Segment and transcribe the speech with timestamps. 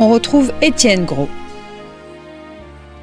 [0.00, 1.28] On retrouve Étienne Gros.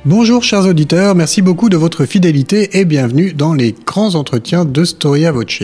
[0.04, 4.84] Bonjour chers auditeurs, merci beaucoup de votre fidélité et bienvenue dans les grands entretiens de
[4.84, 5.64] Storia Voce.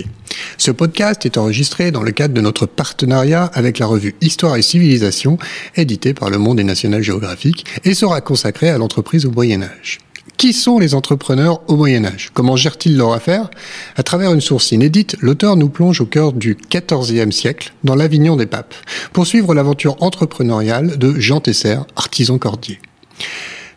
[0.57, 4.61] Ce podcast est enregistré dans le cadre de notre partenariat avec la revue Histoire et
[4.61, 5.37] Civilisation,
[5.75, 9.99] éditée par le Monde et National Géographique, et sera consacré à l'entreprise au Moyen Âge.
[10.37, 13.49] Qui sont les entrepreneurs au Moyen Âge Comment gèrent-ils leur affaire?
[13.95, 18.35] À travers une source inédite, l'auteur nous plonge au cœur du XIVe siècle, dans l'Avignon
[18.35, 18.75] des papes,
[19.13, 22.79] pour suivre l'aventure entrepreneuriale de Jean Tesser, artisan cordier.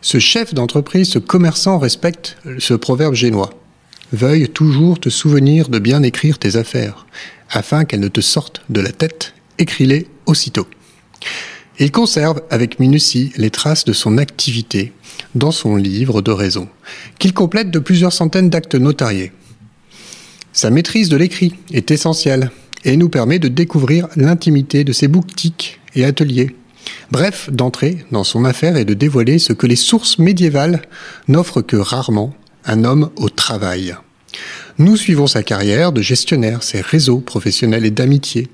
[0.01, 3.51] Ce chef d'entreprise, ce commerçant respecte ce proverbe génois.
[4.13, 7.07] Veuille toujours te souvenir de bien écrire tes affaires,
[7.51, 10.67] afin qu'elles ne te sortent de la tête, écris-les aussitôt.
[11.79, 14.93] Il conserve avec minutie les traces de son activité
[15.35, 16.69] dans son livre de raison,
[17.19, 19.33] qu'il complète de plusieurs centaines d'actes notariés.
[20.55, 22.51] Sa maîtrise de l'écrit est essentielle
[22.85, 26.57] et nous permet de découvrir l'intimité de ses boutiques et ateliers.
[27.11, 30.81] Bref, d'entrer dans son affaire et de dévoiler ce que les sources médiévales
[31.29, 33.95] n'offrent que rarement, un homme au travail.
[34.79, 38.49] Nous suivons sa carrière de gestionnaire, ses réseaux professionnels et d'amitié,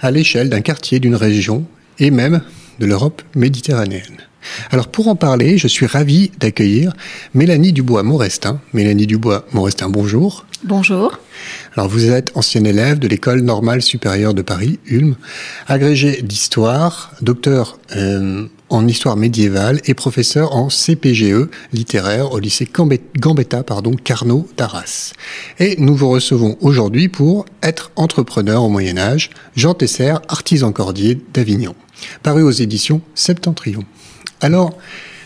[0.00, 1.64] à l'échelle d'un quartier, d'une région
[1.98, 2.42] et même
[2.78, 4.18] de l'Europe méditerranéenne.
[4.70, 6.92] Alors pour en parler, je suis ravi d'accueillir
[7.34, 8.60] Mélanie Dubois-Morestin.
[8.72, 10.46] Mélanie Dubois-Morestin, bonjour.
[10.64, 11.18] Bonjour.
[11.76, 15.16] Alors vous êtes ancienne élève de l'école normale supérieure de Paris, Ulm,
[15.66, 23.62] agrégée d'histoire, docteur euh, en histoire médiévale et professeur en CPGE littéraire au lycée Gambetta,
[23.62, 25.12] pardon, Carnot d'Arras.
[25.58, 31.20] Et nous vous recevons aujourd'hui pour être entrepreneur au Moyen Âge, Jean Tesser, artisan cordier
[31.32, 31.74] d'Avignon,
[32.22, 33.84] paru aux éditions Septentrion.
[34.40, 34.76] Alors,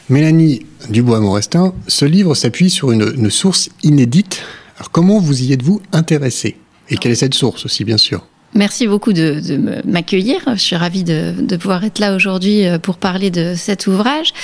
[0.09, 4.43] Mélanie Dubois-Morestin, ce livre s'appuie sur une, source inédite.
[4.77, 6.57] Alors, comment vous y êtes-vous intéressée?
[6.91, 8.27] Et quelle est cette source aussi, bien sûr?
[8.55, 9.41] Merci beaucoup de,
[9.87, 10.41] m'accueillir.
[10.47, 14.35] Je suis ravie de, pouvoir être là aujourd'hui euh, pour parler de cet ouvrage.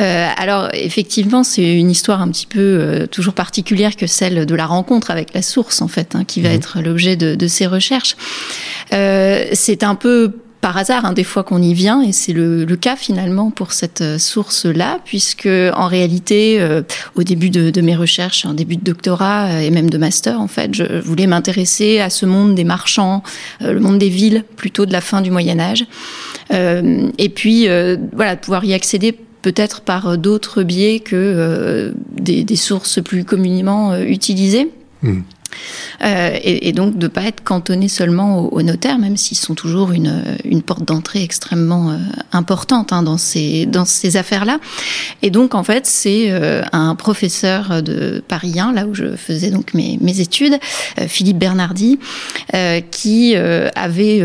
[0.00, 4.54] Euh, alors effectivement, c'est une histoire un petit peu euh, toujours particulière que celle de
[4.54, 6.52] la rencontre avec la source en fait, hein, qui va mmh.
[6.52, 8.16] être l'objet de, de, ces recherches.
[8.90, 10.32] c'est un peu
[10.62, 14.00] par hasard hein, des fois qu'on y vient et c'est le, cas finalement pour cette
[14.00, 16.82] euh, source là puisque en réalité euh,
[17.16, 20.46] au début de, mes recherches en début de doctorat euh, et même de master en
[20.46, 23.22] fait je voulais m'intéresser à ce monde des marchands
[23.60, 25.84] le monde des villes plutôt de la fin du Moyen Âge
[26.50, 27.66] et puis
[28.12, 29.12] voilà de pouvoir y accéder
[29.42, 34.70] peut-être par d'autres biais que des, sources plus communément utilisées.
[35.02, 35.22] Mmh.
[36.02, 40.62] Euh, et, donc de pas être cantonné seulement aux, notaires, même s'ils sont toujours une,
[40.64, 41.96] porte d'entrée extrêmement euh,
[42.32, 44.58] importante hein, dans ces affaires-là.
[45.22, 49.50] Et donc en fait c'est euh, un professeur de Paris 1, là où je faisais
[49.50, 50.58] donc mes études,
[51.06, 51.98] Philippe Bernardi,
[52.90, 54.22] qui avait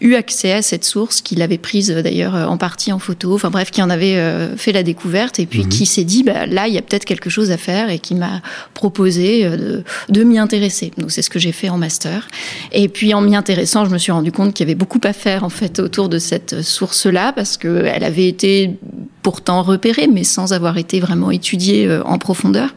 [0.00, 3.34] eu accès à cette source, qu'il avait prise euh, d'ailleurs euh, en partie en photo,
[3.34, 5.68] enfin bref, qui en avait euh, fait la découverte et puis mhm.
[5.68, 8.14] qui s'est dit, bah, là, il y a peut-être quelque chose à faire et qui
[8.14, 8.40] m'a
[8.74, 10.92] proposé de, de m'y intéresser.
[10.98, 12.28] Donc c'est ce que j'ai fait en master.
[12.72, 15.12] Et puis en m'y intéressant, je me suis rendu compte qu'il y avait beaucoup à
[15.12, 18.76] faire en fait autour de cette source-là parce qu'elle avait été
[19.22, 22.70] pourtant repérée, mais sans avoir été vraiment étudiée en profondeur.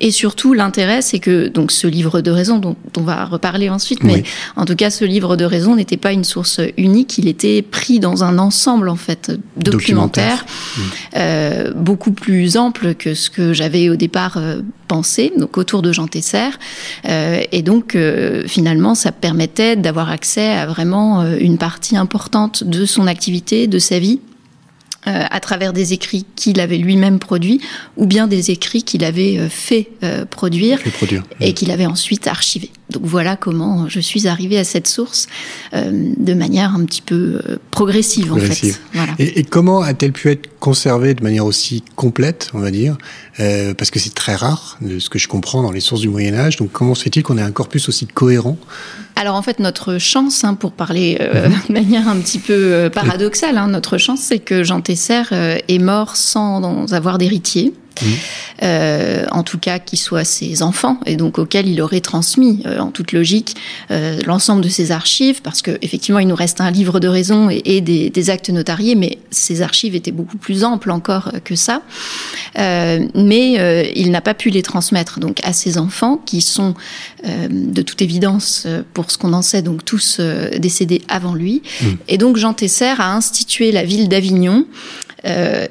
[0.00, 4.02] Et surtout, l'intérêt, c'est que donc ce livre de raison, dont on va reparler ensuite,
[4.02, 4.24] mais
[4.56, 7.18] en tout cas, ce livre de raison n'était pas une source unique.
[7.18, 10.44] Il était pris dans un ensemble en fait documentaire,
[11.16, 15.92] euh, beaucoup plus ample que ce que j'avais au départ euh, pensé, donc autour de
[15.92, 16.50] Jean Tesser.
[17.08, 22.64] Euh, et donc, euh, finalement, ça permettait d'avoir accès à vraiment euh, une partie importante
[22.64, 24.20] de son activité, de sa vie
[25.08, 27.60] euh, à travers des écrits qu'il avait lui-même produits
[27.96, 30.80] ou bien des écrits qu'il avait euh, fait euh, produire,
[31.40, 32.70] et qu'il avait ensuite archivés.
[32.90, 35.26] Donc voilà comment je suis arrivée à cette source
[35.72, 37.40] de manière un petit peu
[37.70, 38.78] progressive, en fait.
[39.18, 42.96] Et, et, comment a-t-elle pu être conservée de manière aussi complète, on va dire,
[43.36, 46.34] parce que c'est très rare, de ce que je comprends dans les sources du Moyen
[46.34, 46.56] Âge.
[46.56, 48.56] Donc comment se fait-il qu'on ait un corpus aussi cohérent?
[49.16, 51.56] Alors en fait, notre chance, hein, pour parler euh, mhm.
[51.68, 55.58] de manière un petit peu euh, paradoxale, hein, notre chance, c'est que Jean Tesser euh,
[55.68, 57.72] est mort sans avoir d'héritier.
[58.62, 62.78] Euh, en tout cas qui soient ses enfants, et donc auxquels il aurait transmis, euh,
[62.78, 63.54] en toute logique,
[63.90, 67.50] euh, l'ensemble de ses archives, parce que effectivement, il nous reste un livre de raison
[67.50, 71.82] et, des, des, actes notariés, mais ces archives étaient beaucoup plus amples encore que ça.
[72.56, 76.74] mais il n'a pas pu les transmettre donc à ses enfants, qui sont
[77.24, 80.20] de toute évidence, pour ce qu'on en sait, donc tous
[80.58, 81.62] décédés avant lui.
[81.80, 81.86] Mmh.
[82.08, 84.66] Et donc Jean Tesser a institué la ville d'Avignon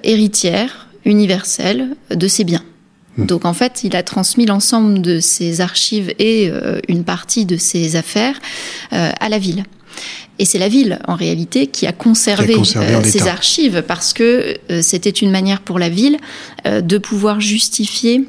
[0.03, 2.63] héritière universelle de ses biens.
[3.17, 3.25] Hmm.
[3.25, 7.57] Donc en fait, il a transmis l'ensemble de ses archives et euh, une partie de
[7.57, 8.35] ses affaires
[8.93, 9.63] euh, à la ville.
[10.37, 15.09] Et c'est la ville, en réalité, qui a conservé, euh, ses archives parce que c'était
[15.09, 16.17] une manière pour la ville
[16.65, 18.27] de pouvoir justifier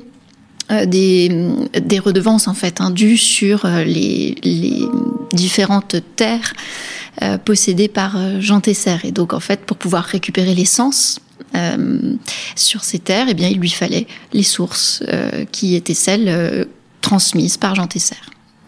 [0.85, 1.49] des,
[1.83, 4.87] des, redevances en fait indues sur les, les
[5.33, 6.53] différentes terres
[7.45, 8.99] possédées par Jean Tesser.
[9.03, 11.19] Et donc en fait, pour pouvoir récupérer l'essence,
[12.55, 16.65] sur ces terres, eh bien, il lui fallait les sources euh, qui étaient celles euh,
[17.01, 18.17] transmises par Jean Tesser.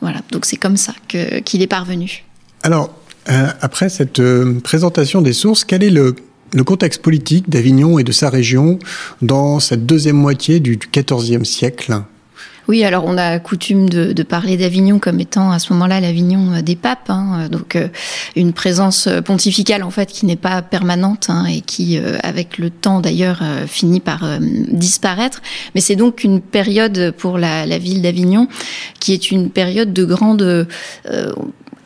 [0.00, 2.24] Voilà, donc c'est comme ça qu'il est parvenu.
[2.62, 2.94] Alors,
[3.26, 4.22] après cette
[4.60, 6.14] présentation des sources, quel est le,
[6.54, 8.78] le contexte politique d'Avignon et de sa région
[9.22, 12.00] dans cette deuxième moitié du XIVe siècle?
[12.68, 16.60] Oui, alors on a coutume de, parler d'Avignon comme étant à ce moment-là l'Avignon euh,
[16.60, 17.88] des papes, hein, donc euh,
[18.36, 22.68] une présence euh, pontificale en fait qui n'est pas permanente hein, et qui, avec le
[22.68, 25.40] temps d'ailleurs, finit par disparaître.
[25.74, 28.48] Mais c'est donc une période pour la, la ville d'Avignon
[29.00, 30.66] qui est une période de grande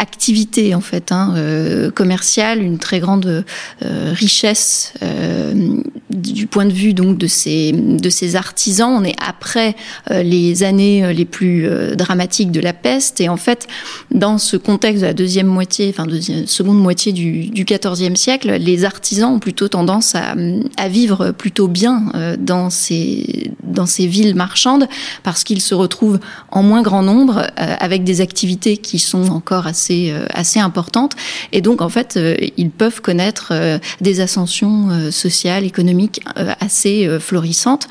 [0.02, 3.44] activité en fait hein, euh, commerciale, une très grande
[3.82, 5.76] euh, richesse euh,
[6.10, 8.90] du point de vue donc de ces de ces artisans.
[8.90, 9.76] On est après
[10.10, 11.66] les années les plus
[11.96, 13.66] dramatiques de la peste et en fait
[14.10, 18.56] dans ce contexte de la deuxième moitié, enfin deuxième, seconde moitié du, du XIVe siècle,
[18.58, 20.34] les artisans ont plutôt tendance à,
[20.76, 24.86] à vivre plutôt bien dans ces dans ces villes marchandes
[25.22, 26.18] parce qu'ils se retrouvent
[26.50, 31.12] en moins grand nombre avec des activités qui sont encore assez euh, assez, importante.
[31.52, 36.20] Et donc, en fait, euh, ils peuvent connaître euh, des ascensions sociales, économiques
[36.60, 37.88] assez florissantes.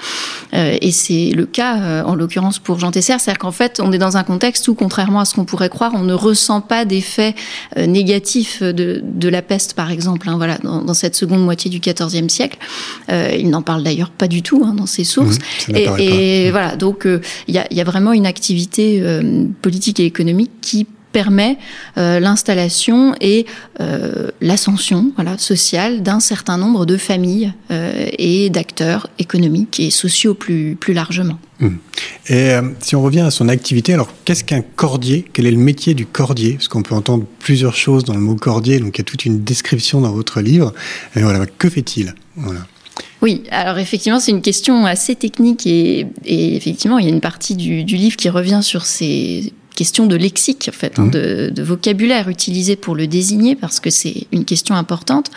[0.54, 3.18] et c'est le cas, en l'occurrence, pour Jean Tesser.
[3.20, 5.92] C'est-à-dire qu'en fait, on est dans un contexte où, contrairement à ce qu'on pourrait croire,
[5.96, 7.36] on ne ressent pas d'effets
[7.78, 12.30] négatifs de, de, la peste, par exemple, hein, voilà, dans, cette seconde moitié du XIVe
[12.30, 12.58] siècle.
[13.10, 15.38] il n'en parle d'ailleurs pas du tout hein, dans ses sources.
[15.68, 17.08] Mmh, et, et voilà, donc
[17.48, 19.04] il y, a, y, a, vraiment une activité
[19.62, 21.58] politique et économique qui permet
[21.98, 23.46] euh, l'installation et
[23.80, 30.34] euh, l'ascension voilà, sociale d'un certain nombre de familles euh, et d'acteurs économiques et sociaux
[30.34, 31.40] plus, plus largement.
[31.62, 31.78] Hum.
[32.28, 35.26] Et si on revient à son activité, alors qu'est-ce qu'un cordier?
[35.32, 36.54] Quel est le métier du cordier?
[36.54, 39.26] Parce qu'on peut entendre plusieurs choses dans le mot cordier, donc il y a toute
[39.26, 40.74] une description dans votre livre.
[41.16, 42.16] Et voilà, que fait-il?
[42.36, 42.62] Voilà.
[43.22, 47.22] Oui, alors effectivement, c'est une question assez technique et, et, effectivement, il y a une
[47.22, 51.12] partie du, du livre qui revient sur ces question de lexique, en fait, hein, mmh.
[51.12, 55.32] de, vocabulaire utilisé pour le désigner, parce que c'est une question importante.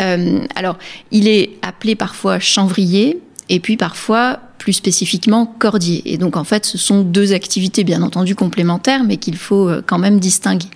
[0.00, 0.78] Euh, alors,
[1.10, 6.02] il est appelé parfois chanvrier, et puis parfois plus spécifiquement cordier.
[6.04, 9.82] Et donc en fait, ce sont deux activités bien entendu complémentaires, mais qu'il faut euh,
[9.84, 10.68] quand même distinguer.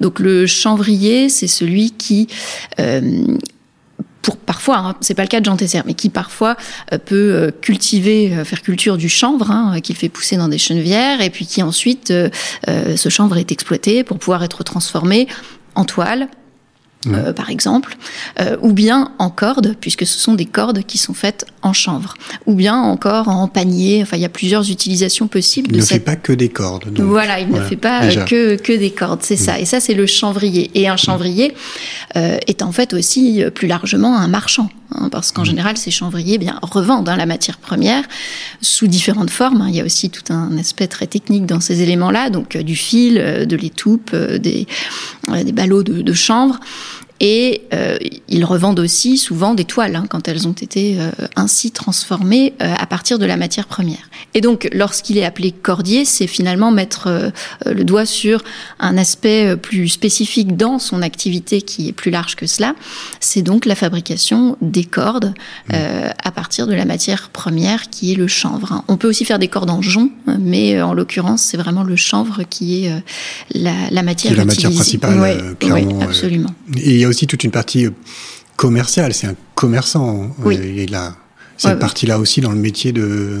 [0.00, 2.28] Donc le chanvrier, c'est celui qui
[2.80, 3.38] euh,
[4.22, 6.56] pour parfois, hein, c'est pas le cas de Jean Tesser, mais qui parfois
[6.92, 10.58] euh, peut euh, cultiver, euh, faire culture du chanvre, hein, qu'il fait pousser dans des
[10.58, 12.12] chenevières, et puis qui ensuite,
[12.66, 15.28] ce chanvre est exploité pour pouvoir être transformé
[15.74, 16.28] en toile,
[17.06, 17.96] euh, par exemple,
[18.40, 22.14] euh, ou bien en cordes, puisque ce sont des cordes qui sont faites en chanvre,
[22.46, 24.02] ou bien encore en panier.
[24.02, 25.70] Enfin, il y a plusieurs utilisations possibles.
[25.72, 26.90] Il ne fait pas que des cordes.
[26.98, 29.56] voilà, il ne fait pas euh, que, que des cordes, c'est ça.
[29.56, 29.60] Mm.
[29.60, 30.72] Et ça, c'est le chanvrier.
[30.74, 31.54] Et un chanvrier
[32.14, 34.68] est en fait aussi plus largement un marchand.
[34.94, 35.46] Hein, parce qu'en mm.
[35.46, 38.04] général, ces chanvriers eh bien revendent hein, la matière première
[38.60, 39.66] sous différentes formes.
[39.68, 43.14] Il y a aussi tout un aspect très technique dans ces éléments-là, donc du fil,
[43.14, 44.66] de l'étoupe, des,
[45.44, 46.58] des ballots de, de chanvre.
[47.20, 47.98] Et euh,
[48.28, 52.74] ils revendent aussi souvent des toiles hein, quand elles ont été euh, ainsi transformées euh,
[52.78, 54.10] à partir de la matière première.
[54.34, 57.30] Et donc, lorsqu'il est appelé cordier, c'est finalement mettre euh,
[57.66, 58.44] le doigt sur
[58.78, 62.74] un aspect plus spécifique dans son activité qui est plus large que cela.
[63.20, 65.34] C'est donc la fabrication des cordes
[65.70, 65.74] mmh.
[66.22, 68.72] à partir de la matière première qui est le chanvre.
[68.72, 68.84] Hein.
[68.88, 72.42] On peut aussi faire des cordes en jonc, mais en l'occurrence, c'est vraiment le chanvre
[72.48, 72.92] qui est
[73.54, 75.98] la, la, matière qui est la matière principale, clairement.
[75.98, 76.50] Oui, absolument.
[76.76, 77.90] Et y a aussi toute une partie euh,
[78.56, 79.14] commerciale.
[79.14, 80.30] C'est un commerçant.
[80.38, 80.56] Oui.
[80.56, 81.16] Il a
[81.58, 83.38] cette partie-là aussi dans le métier de,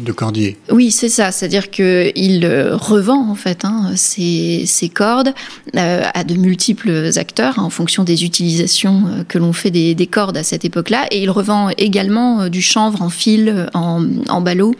[0.00, 0.56] de cordier.
[0.70, 1.32] Oui, c'est ça.
[1.32, 5.34] C'est-à-dire qu'il revend en fait hein, ses, cordes
[5.76, 10.36] à de multiples acteurs hein, en fonction des utilisations que l'on fait des, des, cordes
[10.36, 11.06] à cette époque-là.
[11.10, 14.74] Et il revend également du chanvre en fil, en, en ballot,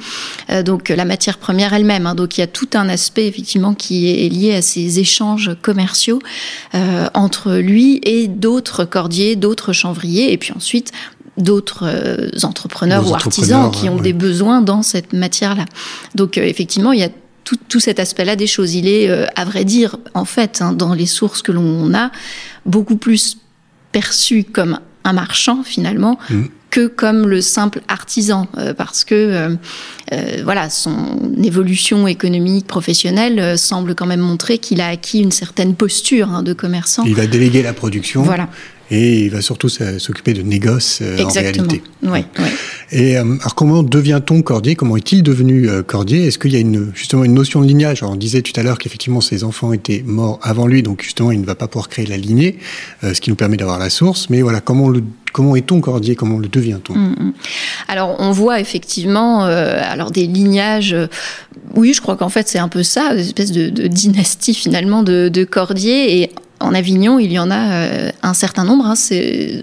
[0.64, 2.06] donc la matière première elle-même.
[2.06, 2.14] Hein.
[2.14, 6.20] Donc il y a tout un aspect effectivement qui est lié à ces échanges commerciaux
[7.14, 10.92] entre lui et d'autres cordiers, d'autres chanvriers, et puis ensuite
[11.38, 15.64] d'autres euh, entrepreneurs ou artisans qui ont des besoins dans cette matière-là.
[16.14, 17.10] Donc euh, effectivement, il y a
[17.68, 18.74] tout, cet aspect-là des choses.
[18.74, 22.10] Il est, euh, à vrai dire, en fait, hein, dans les sources que l'on a,
[22.66, 23.38] beaucoup plus
[23.92, 26.42] perçu comme un marchand finalement mmh.
[26.68, 29.56] que comme le simple artisan parce que
[30.44, 36.28] voilà son évolution économique professionnelle semble quand même montrer qu'il a acquis une certaine posture
[36.28, 37.04] hein, de commerçant.
[37.06, 38.22] Il va déléguer la production.
[38.22, 38.50] Voilà
[38.90, 41.82] et il va surtout s'occuper de négoce euh, en réalité.
[42.02, 42.20] Oui,
[42.90, 44.76] Et euh, alors comment devient-on cordier?
[44.76, 46.26] Comment est-il devenu euh, cordier?
[46.26, 48.02] Est-ce qu'il y a une, justement une notion de lignage?
[48.02, 51.32] Alors, On disait tout à l'heure qu'effectivement ses enfants étaient morts avant lui, donc justement
[51.32, 52.58] il ne va pas pouvoir créer la lignée,
[53.02, 54.30] ce qui nous permet d'avoir la source.
[54.30, 56.16] Mais voilà, comment le Comment est-on cordier?
[56.16, 56.94] Comment le devient-on?
[56.94, 57.32] Mm, mm.
[57.88, 60.96] Alors, on voit effectivement alors des lignages.
[61.76, 65.28] oui, je crois qu'en fait, c'est un peu ça, une espèce de, dynastie finalement de,
[65.28, 66.22] de cordiers.
[66.22, 68.86] Et en Avignon, il y en a euh, un certain nombre.
[68.86, 68.94] Hein,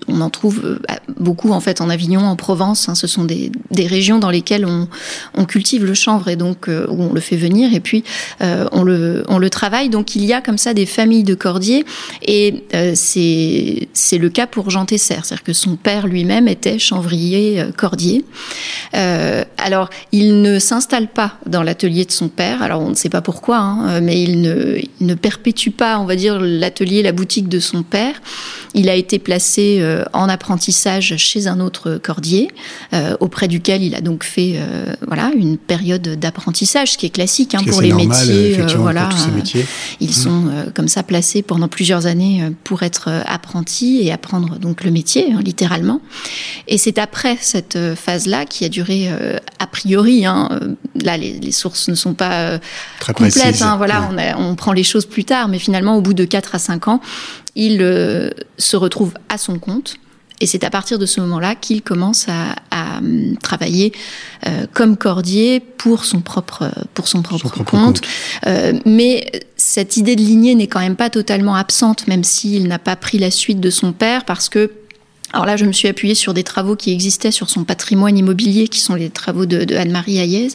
[0.08, 0.80] on en trouve euh,
[1.20, 2.88] beaucoup en fait en Avignon, en Provence.
[2.88, 3.52] Hein, ce sont des,
[3.86, 7.74] régions dans lesquelles on, cultive le chanvre et donc euh, où on le fait venir
[7.74, 8.04] et puis
[8.40, 9.90] on le travaille.
[9.90, 11.86] Donc il y a comme ça des familles de cordiers
[12.24, 12.64] et
[12.96, 18.26] c'est c'est le cas pour Jean Tesser, c'est-à-dire que son père lui-même était chanvrier cordier.
[18.94, 22.64] alors il ne s'installe pas dans l'atelier de son père.
[22.64, 26.06] Alors on ne sait pas pourquoi, hein, mais il ne il ne perpétue pas, on
[26.06, 28.16] va dire l'atelier la boutique de son père.
[28.74, 32.50] Il a été placé euh, en apprentissage chez un autre cordier,
[32.94, 37.10] euh, auprès duquel il a donc fait euh, voilà une période d'apprentissage, ce qui est
[37.10, 38.60] classique hein, pour les métiers.
[38.78, 39.10] voilà,
[40.02, 40.12] ils mmh.
[40.12, 45.32] sont comme ça placés pendant plusieurs années pour être apprentis et apprendre donc le métier,
[45.32, 46.02] hein, littéralement.
[46.68, 49.10] Et c'est après cette phase-là qui a duré
[49.60, 50.26] a priori.
[50.26, 50.50] Hein,
[51.02, 52.60] là, les, sources ne sont pas
[53.00, 53.64] Très complètes.
[53.78, 56.60] Voilà, on, on prend les choses plus tard, mais finalement, au bout de 4 à
[56.60, 57.02] 5 ans,
[57.56, 59.96] il euh, se retrouve à son compte.
[60.42, 63.94] Et c'est à partir de ce moment-là qu'il commence à, hum, travailler
[64.46, 68.02] euh, comme cordier pour son propre pour son propre, compte.
[68.46, 72.80] Euh, mais cette idée de lignée n'est quand même pas totalement absente, même s'il n'a
[72.80, 74.72] pas pris la suite de son père, parce que
[75.36, 78.70] alors là, je me suis appuyée sur des travaux qui existaient sur son patrimoine immobilier,
[78.70, 80.48] qui sont les travaux de, Anne-Marie Hayez,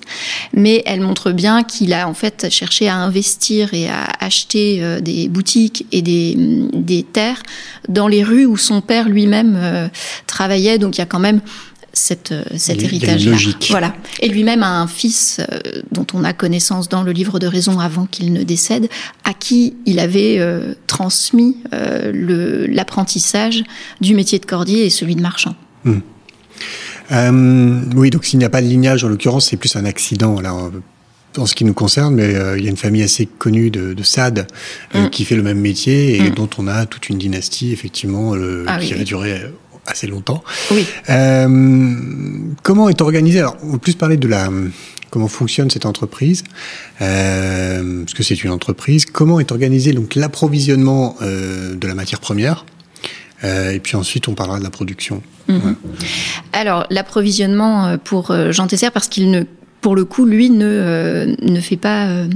[0.54, 5.00] mais elle montre bien qu'il a en fait cherché à investir et à acheter euh,
[5.00, 7.42] des boutiques et des, terres
[7.90, 9.88] dans les rues où son père lui-même euh,
[10.26, 10.78] travaillait.
[10.78, 11.42] Donc il y a quand même
[11.92, 13.36] cette, euh, cet héritage-là.
[13.70, 13.94] Voilà.
[14.20, 15.58] Et lui-même a un fils euh,
[15.90, 18.88] dont on a connaissance dans le livre de raison avant qu'il ne décède,
[19.24, 23.62] à qui il avait euh, transmis l'apprentissage
[24.00, 25.54] du métier de cordier et celui de marchand.
[25.84, 26.00] Hmm.
[27.96, 30.36] oui, donc s'il n'y a pas de lignage, en l'occurrence, c'est plus un accident.
[30.36, 30.70] Alors,
[31.36, 34.02] en ce qui nous concerne, mais il y a une famille assez connue de, de
[34.02, 34.46] Sade
[34.94, 35.08] hmm.
[35.10, 36.34] qui fait le même métier et hmm.
[36.34, 38.34] dont on a toute une dynastie, effectivement,
[38.66, 39.40] ah qui a duré
[39.86, 40.42] assez longtemps.
[40.70, 40.86] Oui.
[41.08, 41.48] Euh,
[42.62, 44.48] comment est organisé Alors, on va plus parler de la
[45.10, 46.44] comment fonctionne cette entreprise,
[47.00, 49.06] euh, parce que c'est une entreprise.
[49.06, 52.64] Comment est organisé donc l'approvisionnement euh, de la matière première
[53.42, 55.22] et puis ensuite, on parlera de la production.
[55.48, 55.74] Mhm.
[56.52, 59.44] Alors, l'approvisionnement pour Jean Tesser, parce qu'il ne,
[59.80, 62.26] pour le coup, lui ne, ne fait pas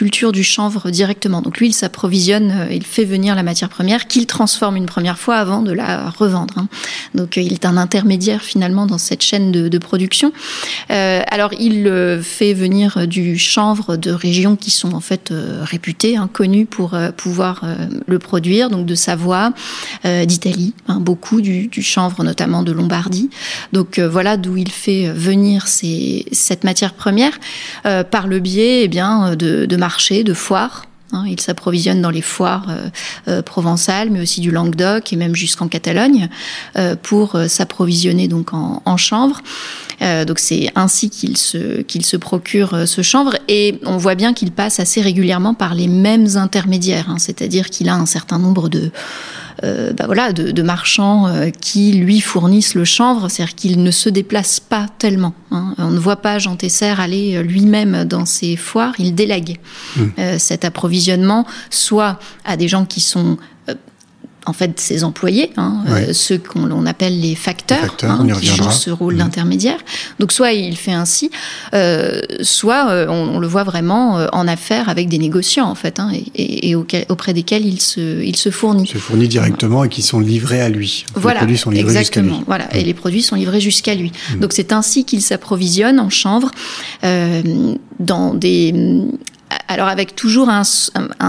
[0.00, 1.42] culture du chanvre directement.
[1.42, 5.18] Donc lui, il s'approvisionne, euh, il fait venir la matière première qu'il transforme une première
[5.18, 6.54] fois avant de la revendre.
[6.56, 6.68] Hein.
[7.14, 10.32] Donc euh, il est un intermédiaire finalement dans cette chaîne de, production.
[10.90, 16.30] Euh, alors il fait venir du chanvre de régions qui sont en fait réputées, hein,
[16.32, 17.64] connues pour pouvoir
[18.06, 19.52] le produire, donc de Savoie,
[20.04, 23.30] d'Italie, hein, beaucoup du, du, chanvre notamment de Lombardie.
[23.72, 27.38] Donc voilà d'où il fait venir ces, cette matière première
[27.82, 30.84] par le biais eh bien de, de marché, de foires.
[31.12, 31.24] Hein.
[31.26, 32.88] il s'approvisionne dans les foires euh,
[33.26, 36.28] euh, provençales, mais aussi du Languedoc et même jusqu'en Catalogne
[36.76, 39.38] euh, pour s'approvisionner donc en, chanvre.
[40.28, 44.52] donc c'est ainsi qu'il se qu'il se procure ce chanvre et on voit bien qu'il
[44.52, 47.18] passe assez régulièrement par les mêmes intermédiaires, hein.
[47.18, 48.92] c'est-à-dire qu'il a un certain nombre de
[49.62, 54.08] euh, bah voilà, de, marchands euh, qui lui fournissent le chanvre, c'est-à-dire qu'il ne se
[54.08, 55.34] déplace pas tellement.
[55.50, 55.74] Hein.
[55.76, 59.58] On ne voit pas Jean Tesser aller euh, lui-même dans ses foires, il délègue
[59.96, 60.38] mmh.
[60.38, 63.36] cet approvisionnement soit à des gens qui sont
[64.46, 68.90] en fait ses employés, hein, euh, ceux qu'on appelle les facteurs, hein, qui jouent ce
[68.90, 69.18] rôle mmh.
[69.18, 69.78] d'intermédiaire.
[70.18, 71.30] Donc soit il fait ainsi,
[71.74, 76.10] euh, soit euh, on, le voit vraiment en affaires avec des négociants en fait, hein,
[76.34, 78.86] et, auprès desquels il se, il se fournit.
[78.86, 81.04] Se fournit directement et qui sont livrés à lui.
[81.14, 82.38] Voilà, les produits sont livrés exactement.
[82.38, 82.44] Lui.
[82.46, 82.86] Voilà, et mmh.
[82.86, 84.10] les produits sont livrés jusqu'à lui.
[84.10, 84.40] Mmh.
[84.40, 86.50] Donc c'est ainsi qu'il s'approvisionne en chanvre
[88.00, 88.72] dans des
[89.68, 90.64] alors avec toujours un,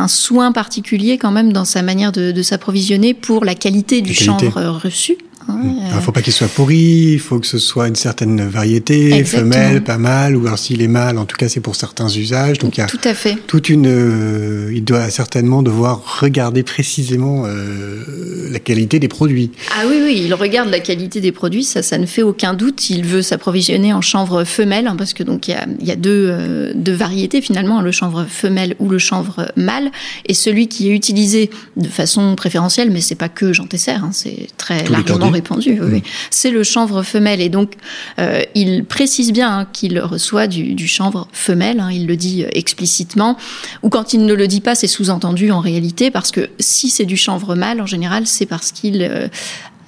[0.08, 5.18] soin particulier quand même dans sa manière de, s'approvisionner pour la qualité du chanvre reçu.
[5.64, 9.24] Il ne faut pas qu'il soit pourri, il faut que ce soit une certaine variété,
[9.24, 12.60] femelle, pas mâle, ou alors s'il est mâle, en tout cas c'est pour certains usages.
[12.60, 13.38] Donc il y a tout à fait.
[13.48, 19.52] Toute une, euh, il doit certainement devoir regarder précisément euh, la qualité des produits.
[19.82, 22.92] Ah oui, oui, il regarde la qualité des produits, ça, ça ne fait aucun doute.
[22.92, 25.96] Il veut s'approvisionner en chanvre femelle, hein, parce que donc il y a, y a
[25.96, 29.90] deux, euh, deux, variétés finalement, le chanvre femelle ou le chanvre mâle,
[30.28, 34.12] et celui qui est utilisé de façon préférentielle, mais c'est pas que Jean Tesser, hein,
[34.12, 35.80] c'est très largement répandu.
[35.82, 35.98] Oui.
[35.98, 36.02] Mm.
[36.30, 37.74] C'est le chanvre femelle et donc
[38.20, 41.80] euh, il précise bien hein, qu'il reçoit du, du, chanvre femelle.
[41.80, 43.36] Hein, il le dit euh, explicitement.
[43.82, 47.06] Ou quand il ne le dit pas, c'est sous-entendu en réalité parce que si c'est
[47.06, 49.28] du chanvre mâle, en général, c'est parce qu'il euh,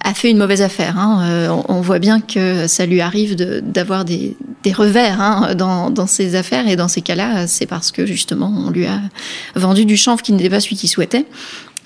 [0.03, 0.97] a fait une mauvaise affaire.
[0.97, 1.63] Hein.
[1.69, 6.35] on, voit bien que ça lui arrive d'avoir des, des, revers hein, dans, dans, ses
[6.35, 8.99] affaires et dans ces cas-là, c'est parce que justement on lui a
[9.55, 11.25] vendu du chanvre qui n'était pas celui qu'il souhaitait.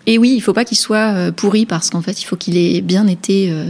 [0.08, 2.58] Et oui, il faut pas qu'il soit euh, pourri parce qu'en fait, il faut qu'il
[2.58, 3.52] ait bien été.
[3.52, 3.70] Euh,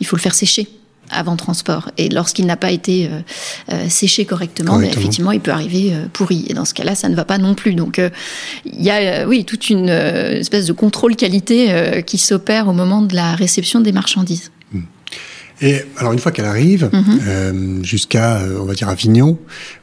[0.00, 0.68] il faut le faire sécher
[1.12, 1.90] avant transport.
[1.98, 3.08] Et lorsqu'il n'a pas été
[3.70, 6.46] euh, séché correctement, Mais effectivement, il peut arriver pourri.
[6.48, 7.74] Et dans ce cas-là, ça ne va pas non plus.
[7.74, 8.00] Donc,
[8.64, 13.14] il y a, oui, toute une espèce de contrôle qualité qui s'opère au moment de
[13.14, 14.50] la réception des marchandises.
[15.62, 17.20] Et alors une fois qu'elle arrive mhm.
[17.26, 19.38] euh, jusqu'à, euh, on va dire, Avignon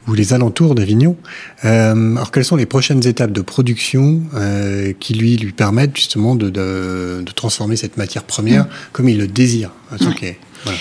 [0.06, 1.16] ou les alentours d'Avignon,
[1.64, 6.34] euh, alors quelles sont les prochaines étapes de production euh, qui lui lui permettent justement
[6.34, 8.70] de, de, de transformer cette matière première mhm.
[8.92, 9.70] comme il le désire
[10.06, 10.38] okay.
[10.64, 10.78] voilà.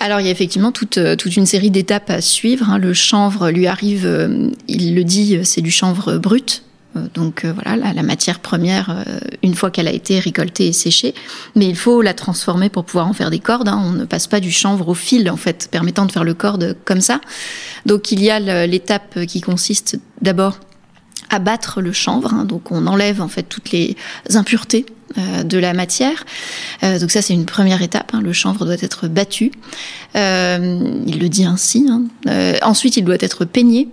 [0.00, 2.70] Alors il y a effectivement toute, toute une série d'étapes à suivre.
[2.70, 2.78] Hein.
[2.78, 4.06] Le chanvre lui arrive,
[4.68, 6.62] il le dit, c'est du chanvre brut.
[6.96, 10.72] Euh, donc euh, voilà, la, matière première, euh, une fois qu'elle a été récoltée et
[10.72, 11.14] séchée,
[11.54, 13.68] mais il faut la transformer pour pouvoir en faire des cordes.
[13.68, 13.80] Hein.
[13.84, 16.76] On ne passe pas du chanvre au fil, en fait, permettant de faire le corde
[16.84, 17.20] comme ça.
[17.84, 20.58] Donc il y a l'étape qui consiste d'abord
[21.30, 22.34] à battre le chanvre.
[22.34, 22.44] Hein.
[22.44, 23.96] donc on enlève en fait toutes les
[24.34, 24.86] impuretés
[25.16, 26.24] de la matière.
[26.82, 28.12] donc ça, c'est une première étape.
[28.14, 28.20] Hein.
[28.20, 29.52] le chanvre doit être battu.
[30.14, 31.86] il le dit ainsi.
[32.62, 33.88] ensuite, il doit être peigné.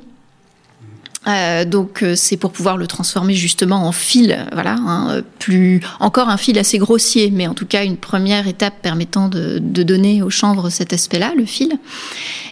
[1.27, 6.27] Euh, donc euh, c'est pour pouvoir le transformer justement en fil, voilà, hein, plus encore
[6.27, 10.21] un fil assez grossier, mais en tout cas une première étape permettant de, de donner
[10.21, 11.77] au chanvre cet aspect-là, le fil.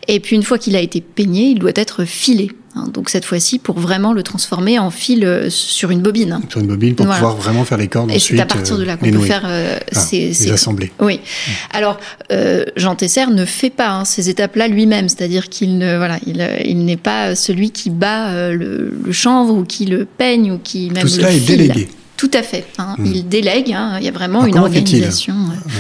[0.07, 2.51] Et puis une fois qu'il a été peigné, il doit être filé.
[2.75, 6.39] Hein, donc cette fois-ci pour vraiment le transformer en fil euh, sur une bobine.
[6.49, 8.95] Sur une bobine pour pouvoir vraiment faire les cordes Et c'est à partir de là
[8.95, 10.91] qu'on peut faire euh, ah, ces, ces, assemblées.
[10.99, 11.15] Oui.
[11.15, 11.51] Mmh.
[11.71, 11.99] Alors
[12.31, 16.47] euh, Jean Tesser ne fait pas hein, ces étapes-là lui-même, c'est-à-dire qu'il ne voilà, il,
[16.63, 20.91] il n'est pas celui qui bat le, le, chanvre ou qui le peigne ou qui
[20.91, 21.89] même Tout cela est délégué.
[22.15, 22.65] Tout à fait.
[22.77, 23.05] Hein, mmh.
[23.05, 23.73] Il délègue.
[23.73, 25.71] Hein, il y a vraiment une organisation, une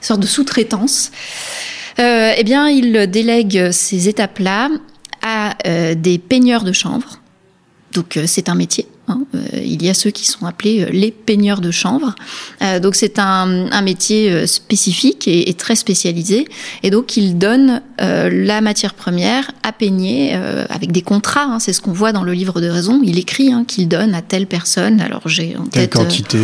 [0.00, 1.12] sorte de sous-traitance.
[1.98, 4.70] Euh, eh bien, il délègue ces étapes-là
[5.22, 7.18] à euh, des peigneurs de chanvre.
[7.92, 8.86] Donc euh, c'est un métier.
[9.12, 9.22] Hein.
[9.34, 12.14] Euh, il y a ceux qui sont appelés les peigneurs de chanvre.
[12.80, 16.46] donc c'est un, un, métier spécifique et, et, très spécialisé.
[16.82, 20.34] Et donc ils donnent la matière première à peigner
[20.68, 21.44] avec des contrats.
[21.44, 21.58] Hein.
[21.58, 23.00] c'est ce qu'on voit dans le livre de raison.
[23.04, 25.00] Il écrit hein, qu'il donne à telle personne.
[25.00, 26.38] Alors j'ai en telle quantité.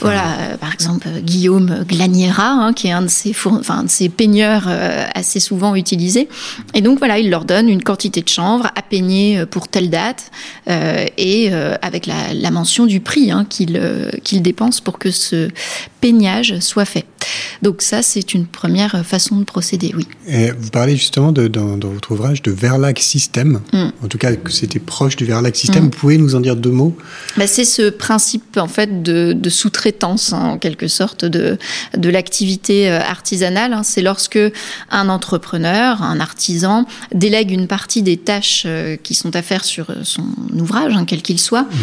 [0.00, 0.24] voilà,
[0.60, 4.68] par exemple Guillaume Glaniera, qui est un de ces, enfin, de ces peigneurs
[5.14, 6.28] assez souvent utilisés.
[6.74, 10.30] Et donc voilà, il leur donne une quantité de chanvre à peigner pour telle date
[10.66, 12.13] et avec la,
[12.50, 15.48] mention du prix hein, qu'il euh, qu'il dépense pour que ce
[16.00, 17.06] peignage soit fait.
[17.62, 20.06] Donc ça, c'est une première façon de procéder, oui.
[20.26, 23.88] Et vous parlez justement de, dans, votre ouvrage de Verlag System, mm.
[24.02, 25.82] en tout cas que c'était proche du Verlag System.
[25.82, 25.84] Mm.
[25.84, 26.96] Vous pouvez nous en dire deux mots?
[27.36, 31.58] Bah, C'est ce principe en fait de, sous-traitance, hein, en quelque sorte, de,
[31.96, 33.72] de l'activité euh, artisanale.
[33.72, 33.82] Hein.
[33.82, 34.38] C'est lorsque
[34.90, 39.86] un entrepreneur, un artisan, délègue une partie des tâches euh, qui sont à faire sur
[40.02, 41.76] son ouvrage, quel qu'il soit, mm.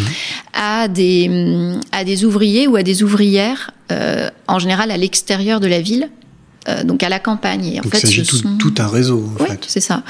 [0.52, 5.66] À, des, à des ouvriers ou à des ouvrières euh, en général à l'extérieur de
[5.66, 6.08] la ville,
[6.68, 7.66] euh, donc à la campagne.
[7.66, 9.28] Et en fait, il tout, tout, un réseau.
[9.40, 10.04] En oui, c'est ça.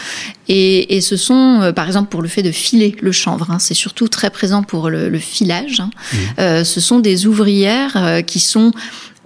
[0.49, 3.59] Et, et, ce sont, euh, par exemple, pour le fait de filer le chanvre, hein,
[3.59, 5.81] c'est surtout très présent pour le, le filage.
[5.81, 5.91] Hein.
[5.91, 6.17] Mmh.
[6.41, 8.73] Euh, ce sont des ouvrières qui sont,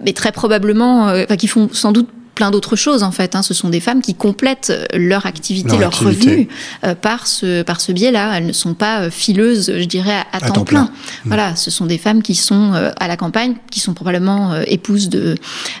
[0.03, 3.35] mais très probablement, enfin, qui font sans doute plein d'autres choses en fait.
[3.35, 3.41] Hein.
[3.41, 6.47] Ce sont des femmes qui complètent leur activité, leur, revenu
[6.83, 8.37] euh, par ce par ce biais-là.
[8.37, 10.83] Elles ne sont pas euh, fileuses, je dirais, à, temps, plein.
[10.83, 10.89] Mmh.
[11.25, 15.09] Voilà, ce sont des femmes qui sont euh, à la campagne, qui sont probablement épouses
[15.09, 15.35] de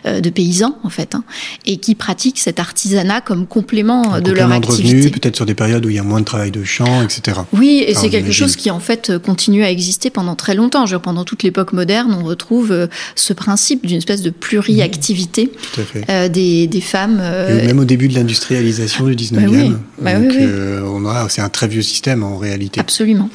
[0.05, 1.23] de paysans en fait, hein,
[1.67, 5.11] et qui pratiquent cet artisanat comme complément de leur activité.
[5.11, 7.41] Peut-être sur des périodes où il y a moins de travail de champ, etc.
[7.53, 10.87] Oui, et c'est quelque chose qui en fait continue à exister pendant très longtemps.
[10.87, 16.27] Genre, pendant toute l'époque moderne, on retrouve ce principe d'une espèce de pluriactivité mmh.
[16.29, 17.17] des, des femmes.
[17.17, 19.71] même au début de l'industrialisation du 19e.
[19.71, 22.79] Bah bah euh, on a, c'est un très vieux système en réalité.
[22.79, 23.29] Absolument.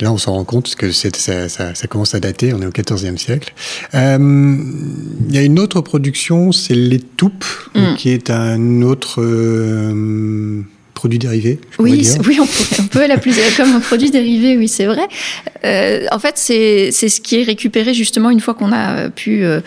[0.00, 1.08] là, on s'en rend compte parce que ça,
[1.48, 2.52] ça, ça, commence à dater.
[2.54, 3.52] On est au XIVe siècle.
[3.94, 4.56] Euh,
[5.28, 7.94] il y a une autre production, c'est l'étoupe, mm.
[7.96, 9.22] qui est un autre.
[11.02, 12.46] Euh, produit dérivé Oui, oui, on,
[12.82, 15.08] on peut l'appeler comme un produit dérivé, oui, c'est vrai.
[15.64, 19.44] Euh, en fait, c'est ce qui est récupéré justement une fois qu'on a euh, pu
[19.44, 19.60] euh,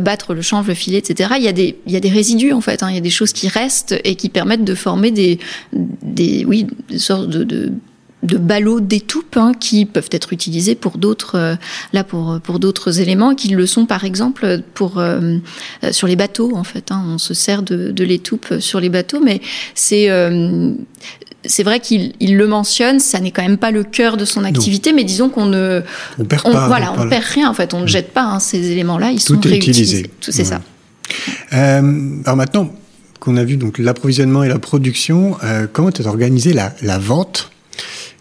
[0.00, 1.30] battre le chanvre, le filet, etc.
[1.38, 3.02] Il y a des, il y a des résidus en fait, hein, il y a
[3.02, 5.38] des choses qui restent et qui permettent de former des,
[5.72, 7.72] des oui, des sortes de, de
[8.22, 11.54] de ballots d'étoupe hein, qui peuvent être utilisés pour d'autres euh,
[11.92, 15.38] là pour pour d'autres éléments qui le sont par exemple pour euh,
[15.82, 18.88] euh, sur les bateaux en fait hein, on se sert de, de l'étoupe sur les
[18.88, 19.40] bateaux mais
[19.74, 20.08] c'est
[21.44, 24.92] c'est vrai qu'il le mentionne, ça n'est quand même pas le cœur de son activité,
[24.92, 25.82] mais disons qu'on ne,
[26.20, 27.88] on perd pas, voilà, on, perd rien en fait, on ne mm.
[27.88, 30.08] jette pas hein, ces éléments-là, ils Tout sont est réutilisés.
[30.20, 30.60] Tout c'est ça.
[31.50, 32.72] alors maintenant
[33.18, 35.36] qu'on a vu donc l'approvisionnement et la production,
[35.72, 37.51] comment est organisée la, la vente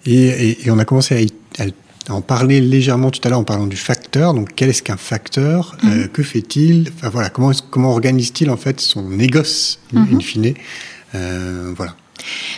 [0.06, 1.28] et, on a commencé
[1.60, 1.64] à,
[2.10, 4.34] en parler légèrement tout à l'heure en parlant du facteur.
[4.34, 5.78] Donc, quel est-ce qu'un facteur?
[5.84, 6.08] Euh, mhm.
[6.10, 6.92] Que fait-il?
[6.96, 10.22] Enfin voilà, comment, comment organise-t-il en fait son négoce in mhm.
[10.22, 10.54] fine?
[11.16, 11.96] Euh, Voilà.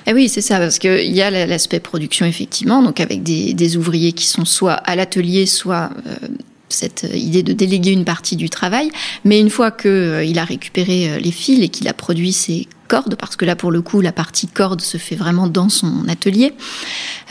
[0.08, 4.12] Eh oui, c'est ça, parce qu'il y a l'aspect production, effectivement, donc avec des, ouvriers
[4.12, 6.28] qui sont soit à l'atelier, soit euh,
[6.68, 8.90] cette idée de déléguer une partie du travail.
[9.24, 13.46] Mais une fois qu'il a récupéré les fils et qu'il a produit ses parce que
[13.46, 16.54] là, pour le coup, la partie corde se fait vraiment dans son atelier.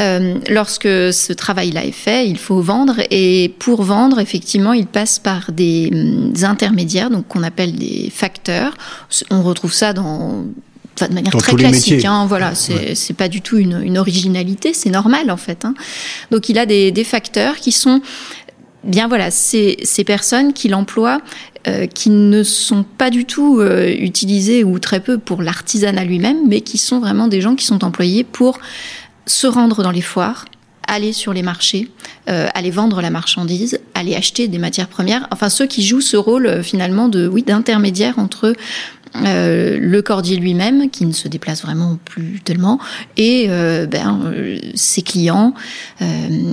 [0.01, 5.19] Euh, lorsque ce travail-là est fait, il faut vendre, et pour vendre, effectivement, il passe
[5.19, 8.75] par des, hum, intermédiaires, donc qu'on appelle des facteurs.
[9.31, 10.45] On retrouve ça dans
[11.01, 12.05] de manière très classique.
[12.05, 15.65] Hein, voilà, c'est pas du tout une, originalité, c'est normal en fait.
[15.65, 15.75] Hein.
[16.31, 18.03] Donc il a des, des, facteurs qui sont
[18.85, 21.21] bien voilà, ces, ces personnes qui l'emploient
[21.69, 26.49] euh, qui ne sont pas du tout euh, utilisés ou très peu pour l'artisanat lui-même,
[26.49, 28.59] mais qui sont vraiment des gens qui sont employés pour
[29.27, 30.47] se rendre dans les foires,
[30.89, 31.89] aller sur les marchés,
[32.29, 35.29] euh, aller vendre la marchandise, aller acheter des matières premières.
[35.31, 38.55] Enfin, ceux qui jouent ce rôle finalement de oui d'intermédiaire entre
[39.15, 42.81] le cordier lui-même, qui ne se déplace vraiment plus tellement,
[43.19, 44.33] et ben,
[44.75, 45.53] ses clients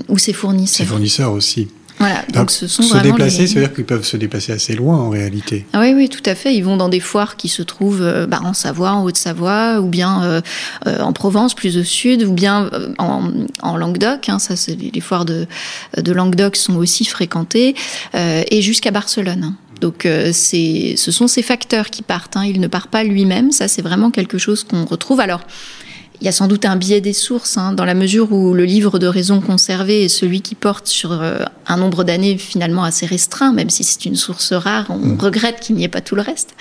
[0.09, 0.85] ou ses fournisseurs.
[0.85, 1.69] Ses fournisseurs aussi.
[1.99, 5.65] Voilà, donc, ce sont se déplacer, c'est-à-dire qu'ils peuvent se déplacer assez loin en réalité.
[5.73, 6.55] Ah oui, oui, tout à fait.
[6.55, 9.87] Ils vont dans des foires qui se trouvent euh, bah, en Savoie, en Haute-Savoie, ou
[9.87, 10.41] bien euh,
[10.87, 13.29] euh, en Provence, plus au sud, ou bien en,
[13.61, 14.29] en, Languedoc.
[14.29, 15.45] Hein, ça, c'est les, foires de,
[15.97, 17.75] de Languedoc sont aussi fréquentées,
[18.13, 19.55] et jusqu'à Barcelone.
[19.81, 22.35] Donc c'est, ce sont ces facteurs qui partent.
[22.35, 22.45] Hein.
[22.45, 23.51] Il ne part pas lui-même.
[23.51, 25.21] Ça, c'est vraiment quelque chose qu'on retrouve.
[25.21, 25.41] Alors
[26.21, 28.65] il y a sans doute un biais des sources, hein, dans la mesure où le
[28.65, 33.05] livre de raison conservé est celui qui porte sur euh, un nombre d'années finalement assez
[33.05, 35.17] restreint, même si c'est une source rare, on mm.
[35.19, 36.55] regrette qu'il n'y ait pas tout le reste.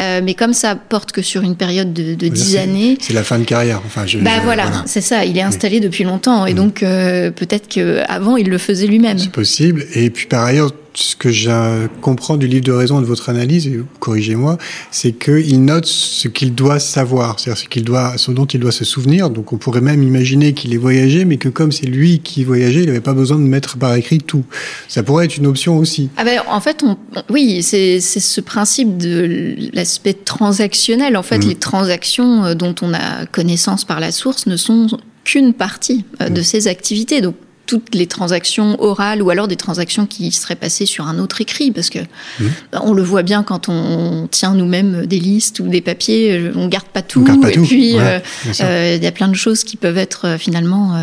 [0.00, 2.96] Euh, mais comme ça porte que sur une période de, dix années...
[3.00, 4.18] C'est la fin de carrière, enfin je...
[4.18, 6.56] Bah voilà, c'est ça, il est installé depuis longtemps, et mm.
[6.56, 9.18] donc euh, peut-être qu'avant il le faisait lui-même.
[9.18, 13.06] C'est possible, et puis par ailleurs ce que je comprends du livre de raison de
[13.06, 14.58] votre analyse, et corrigez-moi,
[14.90, 18.72] c'est qu'il note ce qu'il doit savoir, c'est-à-dire ce, qu'il doit, ce dont il doit
[18.72, 19.30] se souvenir.
[19.30, 22.82] Donc on pourrait même imaginer qu'il ait voyagé, mais que comme c'est lui qui voyageait,
[22.82, 24.44] il n'avait pas besoin de mettre par écrit tout.
[24.88, 26.10] Ça pourrait être une option aussi.
[26.16, 26.96] Ah ben, en fait, on,
[27.30, 31.16] oui, c'est ce principe de l'aspect transactionnel.
[31.16, 31.48] En fait, mmh.
[31.48, 34.86] les transactions euh, dont on a connaissance par la source ne sont
[35.24, 36.44] qu'une partie euh, de mmh.
[36.44, 37.20] ces activités.
[37.20, 37.34] Donc
[37.66, 41.70] toutes les transactions orales ou alors des transactions qui seraient passées sur un autre écrit
[41.70, 42.44] parce que mmh.
[42.82, 46.68] on le voit bien quand on tient nous-mêmes des listes ou des papiers euh, on
[46.68, 48.18] garde pas tout garde pas et puis euh,
[48.60, 50.94] euh, il y a plein de choses qui peuvent être finalement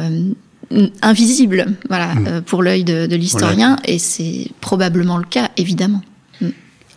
[1.02, 2.42] invisibles voilà mmh.
[2.42, 6.02] pour l'œil de, l'historien et c'est probablement le cas évidemment
[6.42, 6.48] mmh.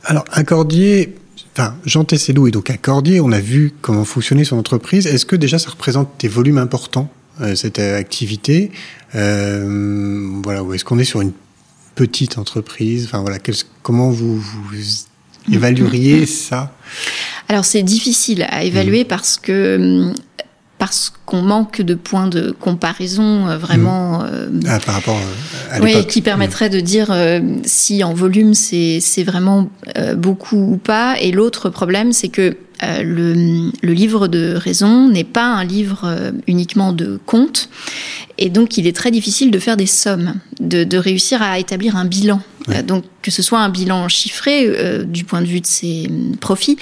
[0.05, 1.14] alors un cordier
[1.57, 3.20] Enfin, Jean Tesselou est donc un cordier.
[3.20, 5.07] On a vu comment fonctionnait son entreprise.
[5.07, 7.12] Est-ce que déjà ça représente des volumes importants
[7.55, 8.72] cette activité?
[9.14, 11.33] Euh, voilà, ou est-ce qu'on est sur une
[11.94, 13.05] petite entreprise?
[13.07, 13.38] Enfin voilà,
[13.83, 14.42] comment vous,
[15.53, 16.74] évalueriez ça?
[17.48, 19.09] Alors c'est difficile à évaluer mm.
[19.09, 20.12] parce que
[20.79, 24.24] parce qu'on manque de points de comparaison euh, vraiment.
[24.24, 24.61] Mmh.
[24.66, 25.18] Ah, par rapport
[25.70, 27.14] à Oui, qui permettrait de dire
[27.64, 29.70] si en volume c'est vraiment
[30.16, 31.16] beaucoup ou pas.
[31.20, 32.57] Et l'autre problème, c'est que
[33.03, 37.68] le, le, livre de raison n'est pas un livre uniquement de contes.
[38.38, 41.97] Et donc, il est très difficile de faire des sommes, de, de réussir à établir
[41.97, 42.40] un bilan.
[42.87, 46.79] donc, que ce soit un bilan chiffré du point de vue de ses profits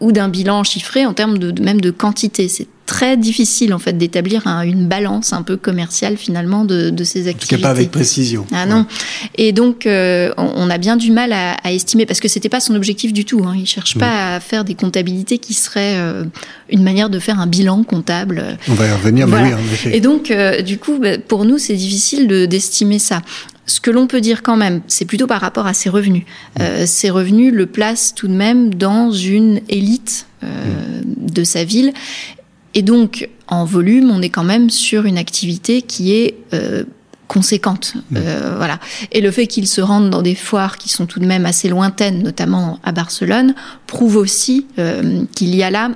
[0.00, 2.48] ou d'un bilan chiffré en termes de, même de quantité.
[2.48, 7.26] C'est très difficile en fait d'établir une balance un peu commerciale finalement de, de ces
[7.28, 7.56] activités.
[7.56, 8.46] En tout cas pas avec précision.
[8.52, 8.86] Ah non.
[9.36, 12.60] Et donc euh, on, a bien du mal à, à estimer parce que c'était pas
[12.60, 13.42] son objectif du tout.
[13.44, 13.54] Hein.
[13.58, 16.24] Il cherche pas à faire des comptabilités qui seraient euh,
[16.70, 18.56] une manière de faire un bilan comptable.
[18.68, 19.96] On va y revenir, mais oui, en effet.
[19.96, 23.22] Et donc euh, du coup bah, pour nous c'est difficile d'estimer ça.
[23.66, 26.24] Ce que l'on peut dire quand même, c'est plutôt par rapport à ses revenus.
[26.60, 31.92] Euh, ses revenus le placent tout de même dans une élite euh, de sa ville.
[32.74, 36.84] Et donc, en volume, on est quand même sur une activité qui est euh,
[37.28, 37.94] conséquente.
[38.14, 38.78] Euh, voilà.
[39.12, 41.68] Et le fait qu'il se rende dans des foires qui sont tout de même assez
[41.68, 43.54] lointaines, notamment à Barcelone,
[43.86, 45.90] prouve aussi euh, qu'il y a là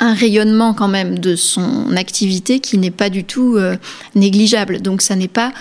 [0.00, 3.76] un rayonnement quand même de son activité qui n'est pas du tout euh,
[4.14, 4.80] négligeable.
[4.80, 5.52] Donc ça n'est pas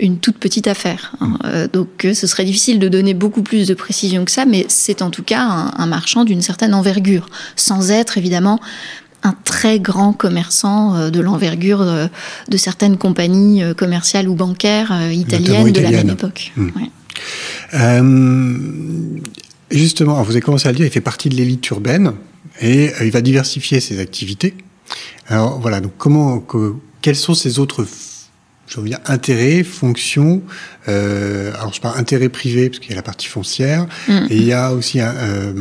[0.00, 1.14] une toute petite affaire.
[1.20, 1.38] Hein.
[1.44, 4.66] Euh, donc euh, ce serait difficile de donner beaucoup plus de précision que ça, mais
[4.68, 8.60] c'est en tout cas un, marchand d'une certaine envergure, sans être évidemment
[9.22, 11.84] un très grand commerçant euh, de l'envergure
[12.48, 16.52] de, certaines compagnies commerciales ou bancaires italiennes de la même époque.
[16.56, 16.70] Mm.
[19.70, 22.12] justement, vous avez commencé à le dire, il fait partie de l'élite urbaine
[22.60, 24.54] et il va diversifier ses activités.
[25.28, 27.86] Alors voilà, donc comment, que, quels sont ses autres
[28.66, 30.42] je veux dire intérêt, fonction.
[30.88, 34.26] Euh, alors je parle intérêt privé parce qu'il y a la partie foncière mm.
[34.30, 35.52] et il y a aussi euh,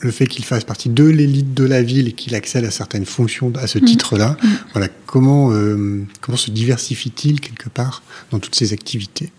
[0.00, 3.06] le fait qu'il fasse partie de l'élite de la ville et qu'il accède à certaines
[3.06, 3.84] fonctions à ce mm.
[3.84, 4.36] titre-là.
[4.42, 4.48] Mm.
[4.72, 9.30] Voilà comment euh, comment se diversifie-t-il quelque part dans toutes ces activités?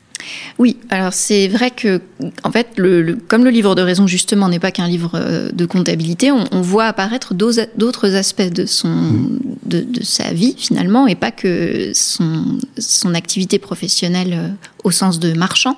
[0.60, 2.02] Oui, alors c'est vrai que,
[2.44, 5.66] en fait, le, comme le livre de raison justement n'est pas qu'un livre euh, de
[5.66, 9.40] comptabilité, on, voit apparaître d'autres aspects de son, mmh.
[9.66, 14.48] de, sa vie finalement, et pas que son, son activité professionnelle euh,
[14.84, 15.78] au sens de marchand.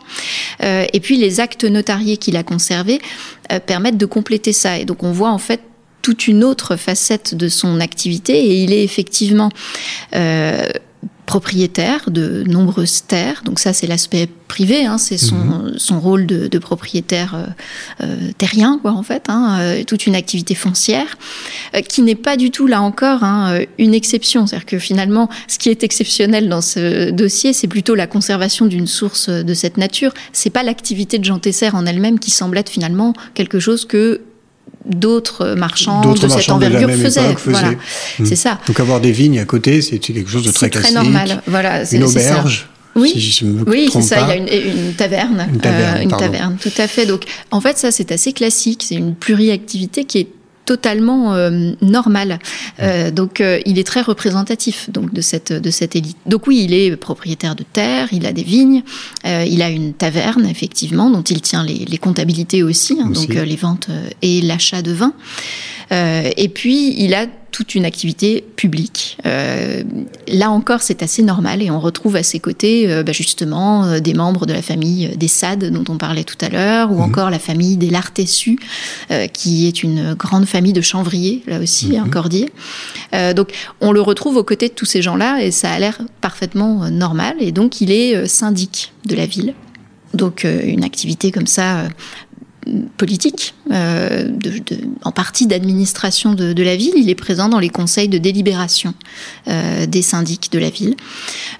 [0.64, 3.00] Euh, et puis les actes notariés qu'il a conservés
[3.68, 5.62] permettent de compléter ça, et donc on voit en fait
[6.02, 9.50] toute une autre facette de son activité, et il est effectivement
[11.26, 13.42] propriétaire de nombreuses terres.
[13.44, 15.74] Donc ça, c'est l'aspect privé, hein, c'est son, mhm.
[15.78, 17.46] son, rôle de, de propriétaire euh,
[18.04, 21.18] euh, terrien, quoi, en fait, hein, euh, toute une activité foncière,
[21.76, 24.46] euh, qui n'est pas du tout, là encore, hein, une exception.
[24.46, 28.88] C'est-à-dire que finalement, ce qui est exceptionnel dans ce dossier, c'est plutôt la conservation d'une
[28.88, 30.14] source de cette nature.
[30.32, 34.22] C'est pas l'activité de Jean Tesser en elle-même qui semble être finalement quelque chose que
[34.86, 37.36] d'autres marchands de cette envergure faisaient.
[37.46, 37.72] Voilà.
[38.20, 38.26] Hmm.
[38.26, 38.60] C'est ça.
[38.68, 40.94] Donc avoir des vignes à côté, c'est quelque chose de très classique.
[40.94, 41.42] très normal.
[41.48, 42.70] Voilà, une auberge.
[42.96, 43.14] Oui,
[43.68, 44.22] oui c'est ça.
[44.22, 47.06] Il y a une, taverne, une taverne, euh, une taverne, tout à fait.
[47.06, 48.86] Donc, en fait, ça, c'est assez classique.
[48.88, 50.28] C'est une pluriactivité qui est
[50.66, 52.40] totalement euh, normal.
[52.82, 56.18] Euh, donc euh, il est très représentatif donc de cette de cette élite.
[56.26, 58.84] Donc oui, il est propriétaire de terre, il a des vignes,
[59.24, 63.56] il a une taverne effectivement dont il tient les, les comptabilités aussi, hein, donc les
[63.56, 63.88] ventes
[64.22, 65.14] et l'achat de vin.
[65.92, 69.18] et puis il a toute une activité publique.
[69.26, 69.82] Euh,
[70.28, 74.00] là encore, c'est assez normal et on retrouve à ses côtés euh, bah, justement euh,
[74.02, 77.04] des membres de la famille des Sade dont on parlait tout à l'heure, ou mhm.
[77.04, 78.60] encore la famille des Lartessus,
[79.32, 82.10] qui est une grande famille de chanvriers, là aussi, un mhm.
[82.10, 82.50] cordier.
[83.36, 86.90] donc on le retrouve aux côtés de tous ces gens-là et ça a l'air parfaitement
[86.90, 87.36] normal.
[87.40, 89.54] Et donc il est syndic de la ville.
[90.14, 91.84] Donc une activité comme ça
[92.98, 94.30] politique, euh,
[95.04, 96.94] en partie d'administration de, la ville.
[96.96, 98.94] Il est présent dans les conseils de délibération
[99.48, 100.96] euh, des syndics de la ville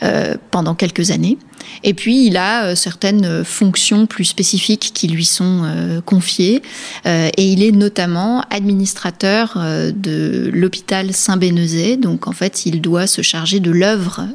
[0.04, 1.38] euh, pendant quelques années.
[1.84, 6.62] Et puis, il a certaines fonctions plus spécifiques qui lui sont confiées.
[7.06, 11.98] et il est notamment administrateur de l'hôpital Saint-Bénezet.
[11.98, 14.28] Donc, en fait, il doit se charger de l'œuvre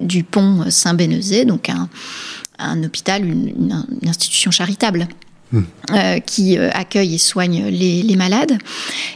[0.00, 1.88] du pont Saint-Bénezet, donc un,
[2.58, 5.06] un hôpital, une institution charitable.
[5.54, 8.58] Euh, qui euh, accueille et soigne les, malades.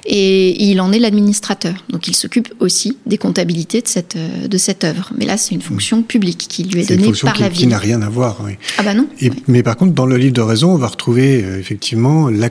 [0.07, 1.75] Et, il en est l'administrateur.
[1.88, 5.11] Donc il s'occupe aussi des comptabilités de cette, euh, de cette œuvre.
[5.19, 7.59] Mais là, c'est une fonction publique qui lui est, donnée par qui, la ville.
[7.59, 8.40] Qui n'a rien à voir.
[8.45, 8.53] Oui.
[8.79, 9.09] Ah bah non.
[9.49, 12.49] mais par contre, dans le livre de raison, on va retrouver effectivement la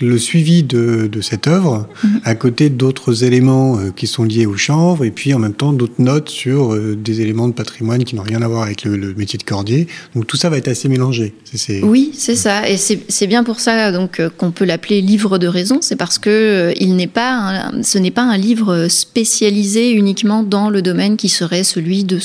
[0.00, 2.20] le suivi de, de cette œuvre Mhm.
[2.24, 5.72] à côté d'autres éléments euh, qui sont liés au chanvre et puis en même temps
[5.72, 8.96] d'autres notes sur euh, des éléments de patrimoine qui n'ont rien à voir avec le,
[8.96, 9.88] le métier de cordier.
[10.14, 11.34] Donc tout ça va être assez mélangé.
[11.52, 12.68] C'est- Oui, c'est ça.
[12.68, 15.78] Et c'est bien pour ça donc euh, qu'on peut l'appeler livre de raison.
[15.80, 20.42] C'est parce que euh, il n'est pas, un- ce n'est pas un livre spécialisé uniquement
[20.42, 22.18] dans le domaine qui serait celui de,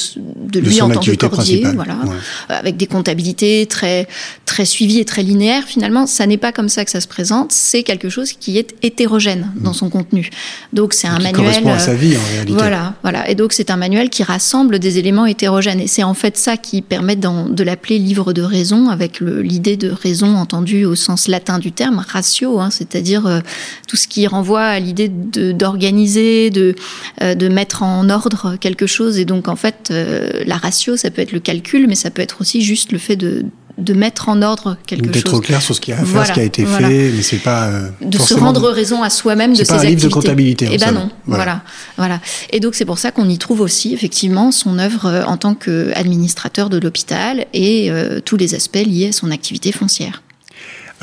[0.51, 2.15] de lui en tant que cordier, voilà, Ouais.
[2.49, 4.07] Avec des comptabilités très
[4.45, 5.63] très suivies et très linéaires.
[5.65, 7.51] Finalement, ça n'est pas comme ça que ça se présente.
[7.63, 10.29] C'est quelque chose qui est hétérogène dans son contenu.
[10.73, 11.41] Donc c'est un qui manuel.
[11.41, 12.53] correspond à sa euh, vie en réalité.
[12.53, 13.29] voilà, voilà.
[13.29, 15.79] Et donc c'est un manuel qui rassemble des éléments hétérogènes.
[15.79, 19.89] Et c'est en fait ça qui permet de l'appeler livre de raison, avec l'idée de
[19.89, 23.39] raison entendue au sens latin du terme, ratio, hein, c'est-à-dire euh,
[23.87, 26.75] tout ce qui renvoie à l'idée de- d'organiser, de,
[27.21, 29.17] euh, de mettre en ordre quelque chose.
[29.19, 32.21] Et donc en fait, euh, la ratio, ça peut être le calcul, mais ça peut
[32.21, 33.45] être aussi juste le fait de,
[33.79, 35.39] de mettre en ordre quelque D'être chose.
[35.39, 36.87] au clair sur ce qu'il y a à faire, Voilà, ce qui a été voilà.
[36.89, 39.77] fait, mais c'est pas euh, de se rendre raison à soi-même de ses pas un
[39.77, 40.13] livre de activités.
[40.13, 40.95] comptabilité, Eh ben somme.
[40.95, 41.43] non, Voilà.
[41.43, 41.61] voilà.
[41.97, 45.37] voilà, Et donc c'est pour ça qu'on y trouve aussi effectivement son œuvre euh, en
[45.37, 50.21] tant qu'administrateur de l'hôpital et euh, tous les aspects liés à son activité foncière.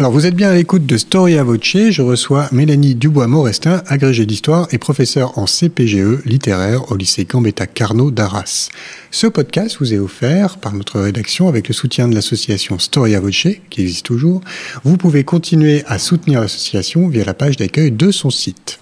[0.00, 1.90] Alors, vous êtes bien à l'écoute de Storia Voce.
[1.90, 8.10] Je reçois Mélanie Dubois-Morestin, agrégée d'histoire et professeure en CPGE littéraire au lycée Gambetta Carnot
[8.10, 8.70] d'Arras.
[9.10, 13.48] Ce podcast vous est offert par notre rédaction avec le soutien de l'association Storia Voce,
[13.68, 14.40] qui existe toujours.
[14.84, 18.80] Vous pouvez continuer à soutenir l'association via la page d'accueil de son site.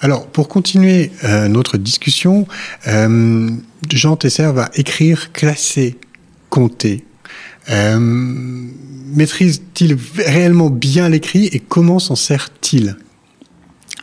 [0.00, 2.48] Alors, pour continuer euh, notre discussion,
[2.88, 3.50] euh,
[3.88, 5.94] Jean Tesser va écrire, classer,
[6.50, 7.04] compter,
[7.70, 7.98] euh,
[9.14, 12.96] Maîtrise-t-il réellement bien l'écrit et comment s'en sert-il?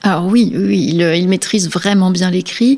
[0.02, 2.78] Alors oui, oui, il, il maîtrise vraiment bien l'écrit.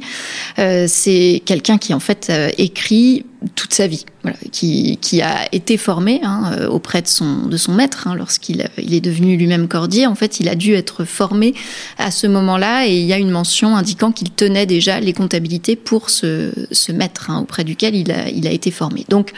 [0.60, 5.48] Euh, c'est quelqu'un qui en fait euh, écrit toute sa vie, voilà, qui, qui a
[5.54, 9.02] été formé hein, euh, auprès de son, de son maître hein, lorsqu'il euh, il est
[9.02, 10.08] devenu lui-même cordier.
[10.08, 11.54] En fait, il a dû être formé
[11.98, 15.76] à ce moment-là et il y a une mention indiquant qu'il tenait déjà les comptabilités
[15.76, 19.06] pour ce, ce maître hein, auprès duquel il a, il a été formé.
[19.10, 19.34] Donc,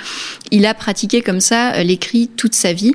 [0.52, 2.94] il a pratiqué comme ça euh, l'écrit toute sa vie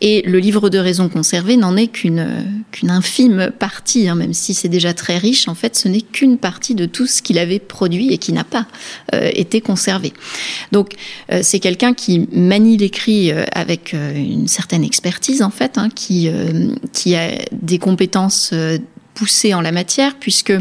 [0.00, 2.26] et le livre de raison conservé n'en est qu'une
[2.72, 5.46] qu'une infime partie, hein, même si c'est déjà très riche.
[5.48, 8.44] En fait, ce n'est qu'une partie de tout ce qu'il avait produit et qui n'a
[8.44, 8.66] pas
[9.14, 10.12] euh, été conservé.
[10.72, 10.94] Donc,
[11.30, 15.88] euh, c'est quelqu'un qui manie l'écrit euh, avec euh, une certaine expertise, en fait, hein,
[15.94, 18.78] qui, euh, qui a des compétences euh,
[19.14, 20.52] poussées en la matière, puisque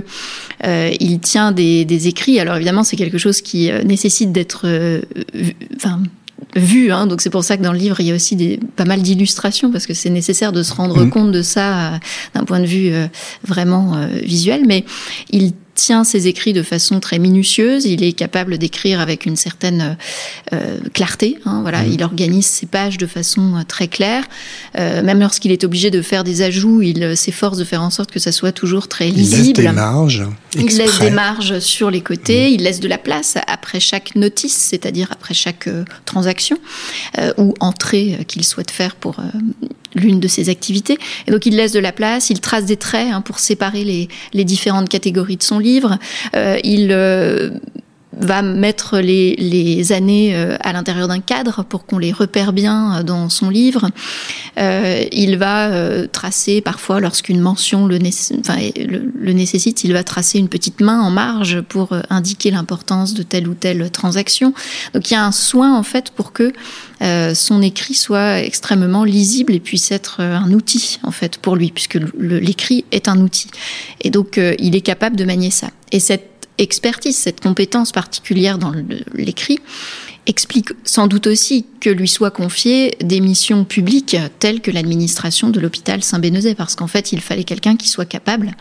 [0.66, 2.40] euh, il tient des, des écrits.
[2.40, 5.02] Alors évidemment, c'est quelque chose qui euh, nécessite d'être, euh,
[5.34, 6.02] vu- enfin,
[6.58, 6.92] vu.
[6.92, 8.84] Hein, donc c'est pour ça que dans le livre, il y a aussi des, pas
[8.84, 11.10] mal d'illustrations, parce que c'est nécessaire de se rendre Mhm.
[11.10, 11.98] compte de ça euh,
[12.36, 13.08] d'un point de vue euh,
[13.46, 14.64] vraiment euh, visuel.
[14.68, 14.84] Mais
[15.30, 17.86] il tient ses écrits de façon très minutieuse.
[17.86, 19.98] Il est capable d'écrire avec une certaine
[20.54, 21.40] euh, clarté.
[21.46, 21.92] Hein, voilà, Mhm.
[21.94, 24.24] il organise ses pages de façon euh, très claire.
[24.78, 27.90] Euh, même lorsqu'il est obligé de faire des ajouts, il euh, s'efforce de faire en
[27.90, 29.62] sorte que ça soit toujours très Il laisse lisible.
[29.64, 30.24] des marges
[30.56, 34.56] Il laisse des marges sur les côtés, il laisse de la place après chaque notice,
[34.56, 36.58] c'est-à-dire après chaque euh, transaction
[37.18, 39.24] euh, ou entrée euh, qu'il souhaite faire pour euh,
[39.96, 40.98] l'une de ses activités.
[41.28, 44.08] Et donc il laisse de la place, il trace des traits hein, pour séparer les,
[44.34, 45.98] les différentes catégories de son livre.
[46.36, 47.52] Euh, il euh,
[48.22, 53.00] va mettre les, les années euh, à l'intérieur d'un cadre pour qu'on les repère bien
[53.00, 53.90] euh, dans son livre.
[54.58, 60.82] Euh, il va euh, tracer parfois, lorsqu'une mention le, nécessite, il va tracer une petite
[60.82, 64.54] main en marge pour euh, indiquer l'importance de telle ou telle transaction.
[64.94, 66.54] Donc il y a un soin en fait pour que
[67.34, 71.98] son écrit soit extrêmement lisible et puisse être un outil en fait pour lui, puisque
[72.20, 73.48] l'écrit est un outil.
[74.02, 75.70] Et donc il est capable de manier ça.
[75.92, 78.74] Et cette expertise, cette compétence particulière dans
[79.14, 79.60] l'écrit
[80.28, 85.60] explique sans doute aussi que lui soient confiées des missions publiques telles que l'administration de
[85.60, 88.52] l'hôpital Saint-Bénezet, parce qu'en fait, il fallait quelqu'un qui soit capable,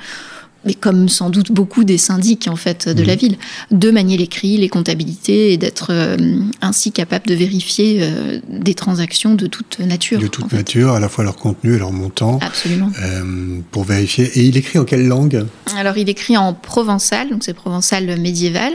[0.64, 3.36] mais comme sans doute beaucoup des syndics en fait de la ville,
[3.70, 6.16] de manier l'écrit, les comptabilités et d'être euh,
[6.60, 10.20] ainsi capable de vérifier euh, des transactions de toute nature.
[10.20, 10.56] de toute fait.
[10.56, 12.90] nature, à la fois leur contenu et leur montant, Absolument.
[13.02, 14.24] euh, pour vérifier.
[14.38, 15.46] Et il écrit en quelle langue?
[15.76, 18.72] Alors, il écrit en provençal, donc c'est provençal médiéval,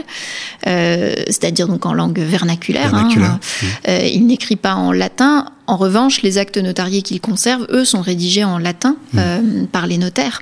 [0.66, 2.86] euh, c'est-à-dire donc en langue vernaculaire.
[2.94, 3.08] hein.
[3.08, 3.38] Vernaculaire.
[3.88, 5.46] Euh, il n'écrit pas en latin.
[5.66, 9.98] En revanche, les actes notariés qu'il conserve, eux, sont rédigés en latin euh, par les
[9.98, 10.40] notaires.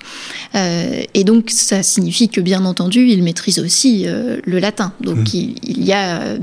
[0.54, 4.92] Euh, et donc, ça signifie que, bien entendu, il maîtrise aussi euh, le latin.
[5.00, 6.38] Donc, il, il y a euh,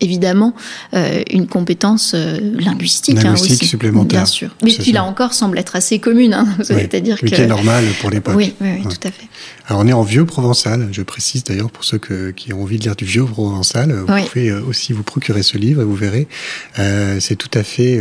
[0.00, 0.54] évidemment
[0.94, 4.20] euh, une compétence euh, linguistique, hein, Linguistique aussi, supplémentaire.
[4.20, 4.54] Bien sûr.
[4.62, 6.34] Mais qui, là encore, semble être assez commune.
[6.34, 6.46] hein.
[6.58, 7.26] Oui, C'est-à-dire que...
[7.26, 8.34] qui est normal pour l'époque.
[8.36, 8.90] Oui, oui, oui, Ouais.
[8.94, 9.26] tout à fait.
[9.68, 12.78] Alors on est en vieux provençal, je précise d'ailleurs pour ceux que- qui ont envie
[12.78, 14.22] de lire du vieux provençal, vous Oui.
[14.30, 16.28] pouvez euh, aussi vous procurer ce livre et vous verrez,
[16.78, 18.00] euh, c'est tout à fait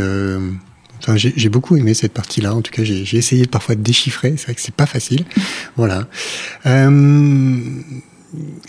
[1.06, 2.56] Enfin, j'ai beaucoup aimé cette partie-là.
[2.56, 4.36] En tout cas, j'ai essayé parfois de déchiffrer.
[4.38, 5.26] C'est vrai que c'est pas facile.
[5.76, 6.08] voilà.
[6.66, 7.60] Euh,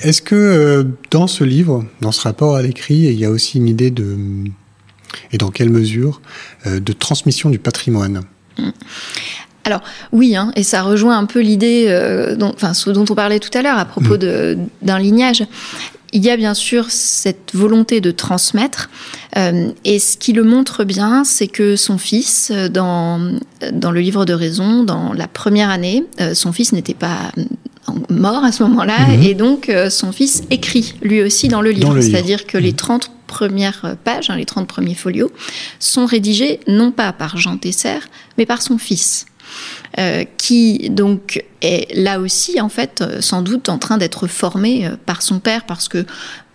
[0.00, 3.58] Est-ce que euh, dans ce livre, dans ce rapport à l'écrit, il y a aussi
[3.58, 4.16] une idée de
[5.32, 6.20] et dans quelle mesure
[6.66, 8.22] euh, de transmission du patrimoine?
[8.58, 8.70] Mm.
[9.64, 9.80] Alors
[10.12, 13.40] oui, hein, et ça rejoint un peu l'idée, euh, dont, enfin, ce dont on parlait
[13.40, 14.68] tout à l'heure à propos mm.
[14.82, 15.44] d'un lignage.
[16.12, 18.88] Il y a bien sûr cette volonté de transmettre,
[19.36, 23.36] euh, et ce qui le montre bien, c'est que son fils, dans,
[23.72, 27.32] dans le livre de raison, dans la première année, euh, son fils n'était pas
[28.10, 29.22] mort à ce moment-là, -hmm.
[29.22, 33.10] et donc euh, son fils écrit lui aussi dans le livre, c'est-à-dire que les 30
[33.26, 35.32] premières pages, hein, les 30 premiers folios,
[35.78, 38.00] sont rédigés non pas par Jean Tesser,
[38.38, 39.26] mais par son fils.
[39.98, 44.90] Euh, qui donc est là aussi en fait euh, sans doute en train d'être formé
[45.06, 46.06] par son père parce que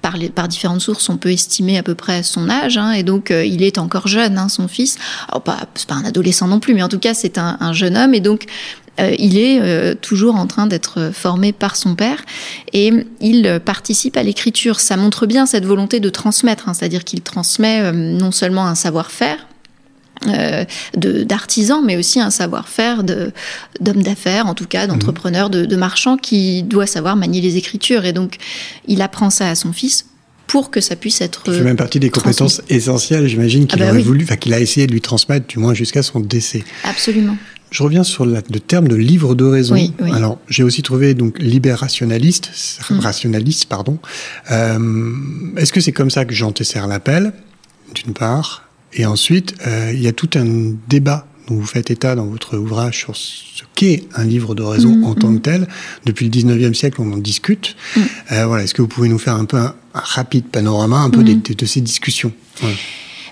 [0.02, 3.04] par, les, par, différentes sources, on peut estimer à peu près son âge, hein, et
[3.04, 4.98] donc euh, il est encore jeune, hein, son fils.
[5.28, 7.74] Alors pas, c'est pas un adolescent non plus, mais en tout cas c'est un, un,
[7.74, 8.46] jeune homme, et donc
[9.00, 12.24] euh, il est euh, toujours en train d'être formé par son père,
[12.74, 12.92] et
[13.22, 14.80] il participe à l'écriture.
[14.80, 19.46] Ça montre bien cette volonté de transmettre, hein, c'est-à-dire qu'il transmet non seulement un savoir-faire,
[20.28, 26.18] euh, d'artisans, mais aussi un savoir-faire d'hommes d'affaires, en tout cas d'entrepreneurs, de, de, marchands,
[26.18, 28.04] qui doit savoir manier les écritures.
[28.04, 28.36] Et donc,
[28.88, 30.08] il apprend ça à son fils
[30.46, 31.44] pour que ça puisse être.
[31.46, 34.04] Ça fait même partie des compétences essentielles, j'imagine, qu'il ah bah aurait oui.
[34.04, 36.66] voulu, enfin qu'il a essayé de lui transmettre, du moins jusqu'à son décès.
[36.84, 37.38] Absolument.
[37.72, 39.76] Je reviens sur la, le terme de livre de raison.
[39.76, 40.12] Oui, oui.
[40.12, 42.52] Alors, j'ai aussi trouvé donc libérationaliste,
[42.90, 43.00] mm.
[43.00, 44.00] rationaliste, pardon.
[44.52, 44.80] Euh,
[45.58, 47.34] Est-ce que c'est comme ça que Jean Tesser l'appelle,
[47.94, 48.70] d'une part?
[48.94, 52.58] Et ensuite, euh, il y a tout un débat dont vous faites état dans votre
[52.58, 55.68] ouvrage sur ce qu'est un livre de raison mmh, en tant que tel.
[56.06, 57.76] Depuis le 19e siècle, on en discute.
[58.32, 61.10] Euh, voilà, Est-ce que vous pouvez nous faire un peu un, un rapide panorama un
[61.10, 62.32] peu de, de, ces discussions?
[62.64, 62.76] Ouais.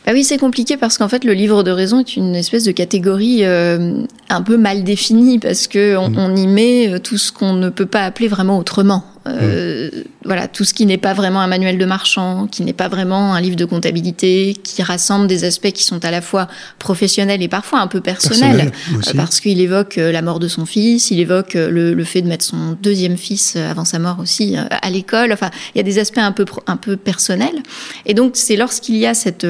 [0.07, 2.71] Bah oui, c'est compliqué parce qu'en fait, le livre de raison est une espèce de
[2.71, 7.51] catégorie euh, un peu mal définie parce que on, on y met tout ce qu'on
[7.51, 9.03] ne peut pas appeler vraiment autrement.
[9.28, 10.03] Euh, mmh.
[10.25, 13.34] Voilà, tout ce qui n'est pas vraiment un manuel de marchand, qui n'est pas vraiment
[13.34, 16.47] un livre de comptabilité, qui rassemble des aspects qui sont à la fois
[16.80, 20.47] professionnels et parfois un peu personnels, Personnel, euh, parce qu'il évoque euh, la mort de
[20.47, 24.19] son fils, il évoque le, le, fait de mettre son deuxième fils avant sa mort
[24.19, 25.32] aussi à l'école.
[25.32, 27.63] Enfin, il y a des aspects un peu un peu personnels.
[28.05, 29.47] Et donc, c'est lorsqu'il y a cette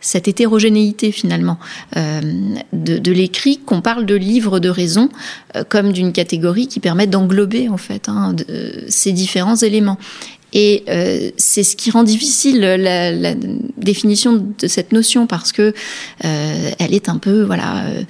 [0.00, 1.58] cette hétérogénéité finalement
[1.96, 2.20] euh,
[2.72, 5.08] de, de l'écrit qu'on parle de livre de raison
[5.56, 9.98] euh, comme d'une catégorie qui permet d'englober en fait hein, de, ces différents éléments.
[10.52, 13.34] Et euh, c'est ce qui rend difficile la, la,
[13.76, 15.74] définition de cette notion parce que
[16.24, 18.02] euh, elle est un peu voilà euh,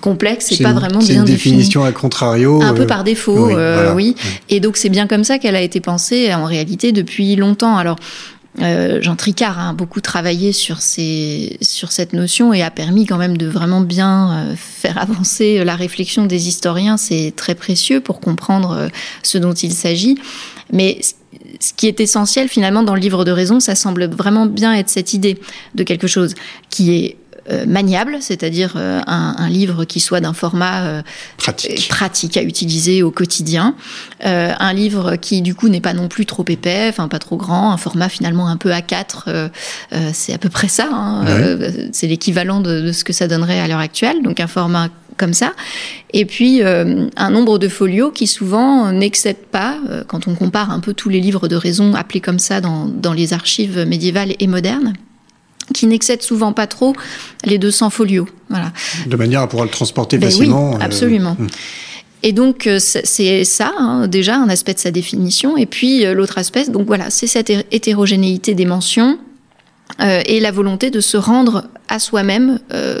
[0.00, 2.62] complexe et pas une, vraiment bien une définition à contrario.
[2.62, 3.52] Un peu par défaut, oui.
[3.52, 3.94] Voilà.
[3.94, 4.14] oui.
[4.48, 7.76] Et donc c'est bien comme ça qu'elle a été pensée en réalité depuis longtemps.
[7.76, 7.96] Alors
[8.60, 13.18] euh, Jean Tricard a beaucoup travaillé sur, ces, sur cette notion et a permis quand
[13.18, 16.96] même de vraiment bien euh, faire avancer la réflexion des historiens.
[16.96, 18.88] C'est très précieux pour comprendre euh,
[19.22, 20.18] ce dont il s'agit.
[20.72, 21.00] Mais
[21.60, 24.88] ce qui est essentiel finalement dans le livre de raison, ça semble vraiment bien être
[24.88, 25.38] cette idée
[25.74, 26.34] de quelque chose
[26.68, 27.16] qui est
[27.66, 31.02] maniable, c'est-à-dire euh, un, un, livre qui soit d'un format euh,
[31.36, 31.88] pratique.
[31.88, 33.74] pratique à utiliser au quotidien,
[34.24, 37.36] euh, un livre qui du coup n'est pas non plus trop épais, enfin pas trop
[37.36, 39.48] grand, un format finalement un peu A4, euh,
[40.12, 41.88] c'est à peu près ça, hein, ouais.
[41.92, 45.32] c'est l'équivalent de, de, ce que ça donnerait à l'heure actuelle, donc un format comme
[45.34, 45.52] ça,
[46.12, 49.76] et puis un nombre de folios qui souvent n'excède pas,
[50.06, 53.12] quand on compare un peu tous les livres de raison appelés comme ça dans, dans
[53.12, 54.92] les archives médiévales et modernes,
[55.74, 56.94] qui n'excède souvent pas trop
[57.44, 58.28] les 200 folios.
[58.48, 58.72] Voilà.
[59.06, 60.72] De manière à pouvoir le transporter ben facilement.
[60.72, 61.36] Oui, absolument.
[61.40, 61.46] Euh...
[62.22, 65.56] Et donc euh, c'est ça hein, déjà un aspect de sa définition.
[65.56, 69.18] Et puis euh, l'autre aspect, donc voilà, c'est cette hétérogénéité des mentions
[70.00, 73.00] euh, et la volonté de se rendre à soi-même euh,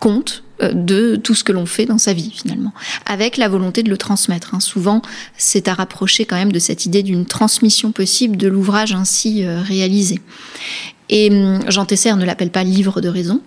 [0.00, 2.72] compte euh, de tout ce que l'on fait dans sa vie finalement,
[3.06, 4.54] avec la volonté de le transmettre.
[4.54, 4.60] Hein.
[4.60, 5.02] Souvent,
[5.36, 9.60] c'est à rapprocher quand même de cette idée d'une transmission possible de l'ouvrage ainsi euh,
[9.60, 10.20] réalisé.
[11.10, 13.40] Et hum, Jean Tesser ne l'appelle pas livre de raison.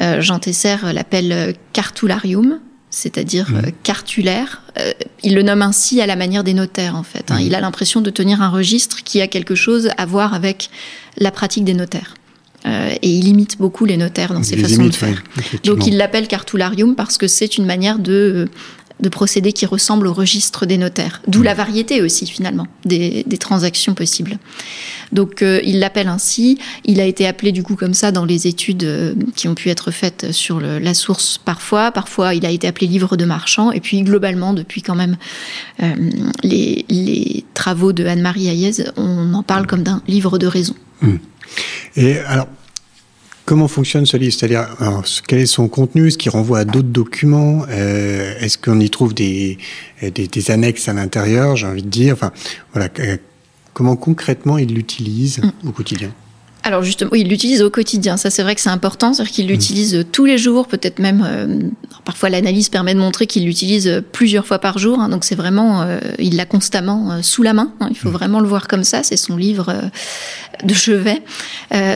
[0.00, 2.60] Euh, Jean Tesser l'appelle cartularium,
[2.92, 3.56] c'est-à-dire mmh.
[3.56, 4.62] euh, cartulaire.
[4.78, 4.92] Euh,
[5.24, 7.30] il le nomme ainsi à la manière des notaires, en fait.
[7.30, 7.38] Hein.
[7.38, 7.46] Mmh.
[7.46, 10.70] Il a l'impression de tenir un registre qui a quelque chose à voir avec
[11.18, 12.14] la pratique des notaires.
[12.64, 15.22] Euh, et il imite beaucoup les notaires dans ses façons imite, de faire.
[15.36, 18.48] Oui, Donc il l'appelle cartularium parce que c'est une manière de
[19.02, 21.20] de procédés qui ressemblent au registre des notaires.
[21.26, 21.44] D'où mmh.
[21.44, 24.38] la variété aussi, finalement, des, des transactions possibles.
[25.10, 26.58] Donc, euh, il l'appelle ainsi.
[26.84, 29.68] Il a été appelé, du coup, comme ça dans les études euh, qui ont pu
[29.68, 31.90] être faites sur le, la source parfois.
[31.90, 33.72] Parfois, il a été appelé livre de marchand.
[33.72, 35.16] Et puis, globalement, depuis quand même
[35.82, 35.94] euh,
[36.42, 40.74] les, les, travaux de Anne-Marie Hayez, on en parle comme d'un livre de raison.
[41.02, 41.16] Mmh.
[41.96, 42.48] Et alors,
[43.44, 44.34] comment fonctionne ce livre?
[44.34, 44.68] C'est-à-dire,
[45.26, 46.08] quel est son contenu?
[46.08, 47.64] Est-ce qu'il renvoie à d'autres documents?
[47.68, 49.58] Euh, Est-ce qu'on y trouve des,
[50.02, 51.56] des, des annexes à l'intérieur?
[51.56, 52.14] J'ai envie de dire.
[52.14, 52.32] Enfin,
[52.72, 52.88] voilà.
[53.74, 55.68] Comment concrètement il l'utilise mm.
[55.68, 56.12] au quotidien?
[56.64, 58.16] Alors justement, oui, il l'utilise au quotidien.
[58.16, 59.50] Ça, c'est vrai que c'est important, c'est-à-dire qu'il mm.
[59.50, 61.24] l'utilise tous les jours, peut-être même.
[61.26, 61.58] Euh,
[62.04, 65.00] parfois, l'analyse permet de montrer qu'il l'utilise plusieurs fois par jour.
[65.00, 67.72] Hein, donc, c'est vraiment, euh, il l'a constamment euh, sous la main.
[67.80, 68.12] Hein, il faut mm.
[68.12, 69.02] vraiment le voir comme ça.
[69.02, 69.74] C'est son livre
[70.62, 71.22] de chevet.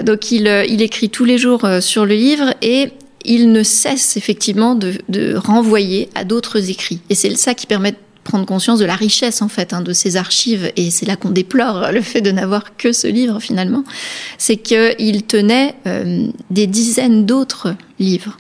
[0.04, 2.90] donc, il, il écrit tous les jours sur le livre et
[3.24, 7.00] il ne cesse effectivement de, de renvoyer à d'autres écrits.
[7.10, 7.94] Et c'est ça qui permet
[8.26, 11.30] prendre conscience de la richesse en fait hein, de ces archives et c'est là qu'on
[11.30, 13.84] déplore le fait de n'avoir que ce livre finalement
[14.36, 18.36] c'est qu'il tenait euh, des dizaines d'autres livres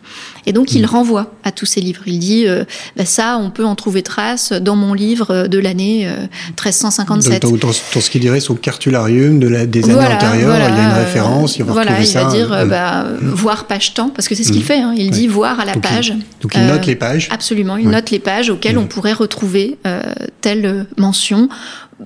[0.46, 0.86] et donc il mm.
[0.86, 2.64] renvoie à tous ces livres il dit euh,
[2.96, 6.08] bah, ça on peut en trouver trace dans mon livre de l'année
[6.48, 10.78] 1357 euh, dans, ce qu'il dirait son cartularium de la, des années antérieures il y
[10.78, 14.34] a une référence il va, voilà, il va dire bah, voir page temps parce que
[14.34, 14.66] c'est ce qu'il mm.
[14.66, 14.94] fait hein.
[14.96, 18.18] il dit voir à la page donc il note les pages absolument il note les
[18.18, 18.80] pages auxquelles mm.
[18.80, 20.02] on pourrait retrouver euh,
[20.40, 21.48] telle mention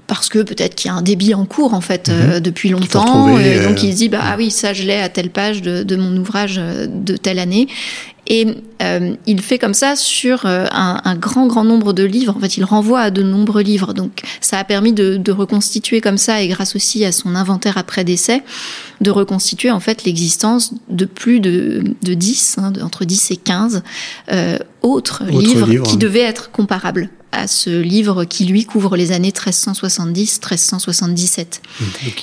[0.07, 2.41] parce que peut-être qu'il y a un débit en cours en fait euh, mhm.
[2.41, 5.30] depuis longtemps et donc il se dit bah ah oui ça je l'ai à telle
[5.30, 7.68] page de, mon ouvrage euh, de telle année
[8.31, 8.47] et
[9.26, 13.01] il fait comme ça sur un, grand grand nombre de livres en fait il renvoie
[13.01, 17.05] à de nombreux livres donc ça a permis de, reconstituer comme ça et grâce aussi
[17.05, 18.43] à son inventaire après décès
[19.01, 23.83] de reconstituer en fait l'existence de plus de, de 10 hein, entre 10 et 15
[24.83, 31.61] autres, livres, qui devaient être comparables à ce livre qui lui couvre les années 1370-1377.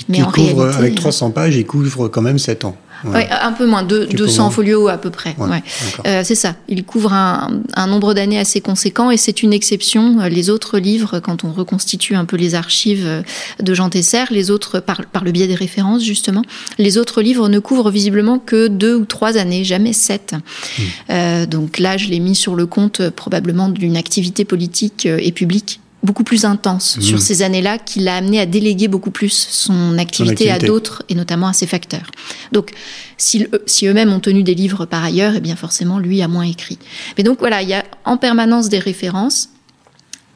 [0.09, 2.75] Mais en réalité, avec 300 pages, il couvre quand même 7 ans.
[3.03, 3.27] Ouais.
[3.29, 5.35] un peu moins, de, 200 folios à peu près.
[5.37, 5.63] Ouais,
[6.05, 6.55] euh, c'est ça.
[6.67, 10.19] Il couvre un, un nombre d'années assez conséquent et c'est une exception.
[10.29, 13.23] Les autres livres, quand on reconstitue un peu les archives
[13.61, 16.41] de Jean Tesser, les autres, par, par le biais des références justement,
[16.77, 20.33] les autres livres ne couvrent visiblement que deux ou trois années, jamais sept.
[20.33, 20.81] Hmm.
[21.09, 25.79] Euh, donc là, je l'ai mis sur le compte probablement d'une activité politique et publique
[26.03, 27.21] beaucoup plus intense sur mmh.
[27.21, 31.47] ces années-là qui l'a amené à déléguer beaucoup plus son activité, à d'autres et notamment
[31.47, 32.11] à ses facteurs.
[32.51, 32.71] Donc,
[33.17, 36.43] si, si eux-mêmes ont tenu des livres par ailleurs, eh bien forcément, lui a moins
[36.43, 36.77] écrit.
[37.17, 39.49] Mais donc voilà, il y a en permanence des références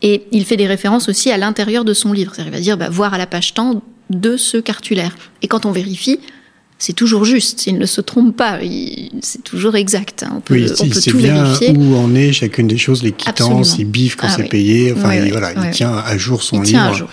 [0.01, 2.33] et il fait des références aussi à l'intérieur de son livre.
[2.33, 5.15] C'est-à-dire, il va dire, bah, voir à la page temps de ce cartulaire.
[5.41, 6.19] Et quand on vérifie,
[6.81, 8.57] c'est toujours juste, il ne se trompe pas,
[9.21, 10.23] c'est toujours exact.
[10.23, 10.33] Hein.
[10.37, 11.77] On peut, on peut tout bien vérifier.
[11.77, 14.91] Où en est chacune des choses, les quittances, les bifs quand ah c'est payé.
[14.91, 16.69] Enfin, il, voilà, il tient à jour son il livre.
[16.69, 17.07] Tient à jour,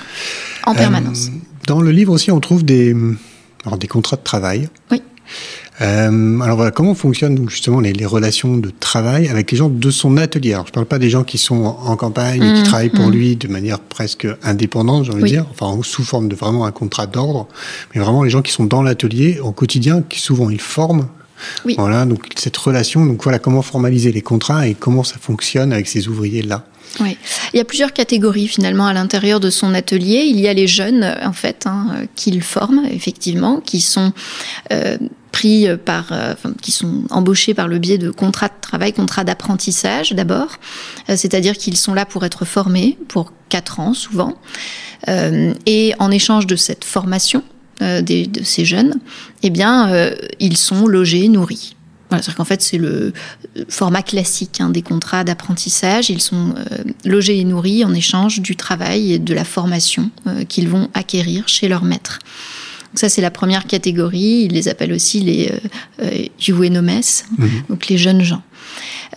[0.65, 1.27] en permanence.
[1.27, 2.97] Euh, dans le livre aussi, on trouve des,
[3.67, 4.71] alors des contrats de travail.
[4.91, 5.03] Oui.
[5.81, 9.91] Euh, alors voilà, comment fonctionnent justement les, les, relations de travail avec les gens de
[9.91, 10.55] son atelier?
[10.55, 13.07] Alors je parle pas des gens qui sont en, campagne et qui mmh, travaillent pour
[13.07, 13.13] mmh.
[13.13, 16.73] lui de manière presque indépendante, j'ai envie de dire, enfin sous forme de vraiment un
[16.73, 17.47] contrat d'ordre,
[17.95, 21.07] mais vraiment les gens qui sont dans l'atelier au quotidien, qui souvent ils forment.
[21.65, 21.77] Oui.
[21.79, 25.87] Voilà, donc cette relation, donc voilà comment formaliser les contrats et comment ça fonctionne avec
[25.87, 26.65] ces ouvriers là.
[27.01, 27.17] Oui,
[27.53, 30.25] il y a plusieurs catégories finalement à l'intérieur de son atelier.
[30.27, 34.13] Il y a les jeunes en fait hein, qu'il forme effectivement, qui sont
[34.73, 34.97] euh,
[35.39, 40.11] pris par, euh, qui sont embauchés par le biais de contrats de travail, contrats d'apprentissage
[40.11, 40.59] d'abord,
[41.09, 44.35] euh, c'est-à-dire qu'ils sont là pour être formés pour quatre ans souvent,
[45.07, 47.45] euh, et en échange de cette formation
[47.81, 48.97] de ces jeunes,
[49.45, 50.11] eh bien,
[50.41, 51.77] ils sont logés, nourris.
[52.09, 53.13] Voilà, c'est-à-dire qu'en fait, c'est le
[53.69, 56.11] format classique hein, des contrats d'apprentissage.
[56.11, 56.57] Ils sont
[57.05, 60.11] logés et nourris en échange du travail et de la formation
[60.49, 62.19] qu'ils vont acquérir chez leur maître
[62.95, 64.47] ça, c'est la première catégorie.
[64.47, 65.53] Ils les appellent aussi les
[66.01, 66.29] euh, euh
[67.39, 67.49] mhm.
[67.69, 68.43] donc les jeunes gens.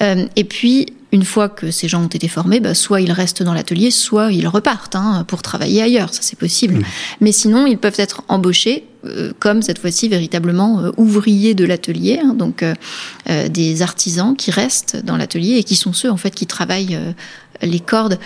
[0.01, 3.43] Euh, et puis, une fois que ces gens ont été formés, bah, soit ils restent
[3.43, 6.13] dans l'atelier, soit ils repartent hein, pour travailler ailleurs.
[6.13, 6.75] Ça, c'est possible.
[6.75, 6.83] Mhm.
[7.21, 12.33] Mais sinon, ils peuvent être embauchés euh, comme cette fois-ci véritablement ouvriers de l'atelier, hein,
[12.33, 12.63] donc
[13.49, 16.99] des artisans qui restent dans l'atelier et qui sont ceux en fait qui travaillent
[17.61, 18.19] les cordes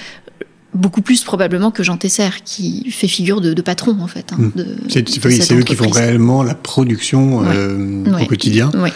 [0.76, 4.34] beaucoup plus probablement que Jean Tesser, qui fait figure de, patron en fait.
[4.34, 4.63] Hein, hmm.
[4.89, 8.69] c'est eux qui font réellement la production euh, au quotidien.
[8.76, 8.89] Oui.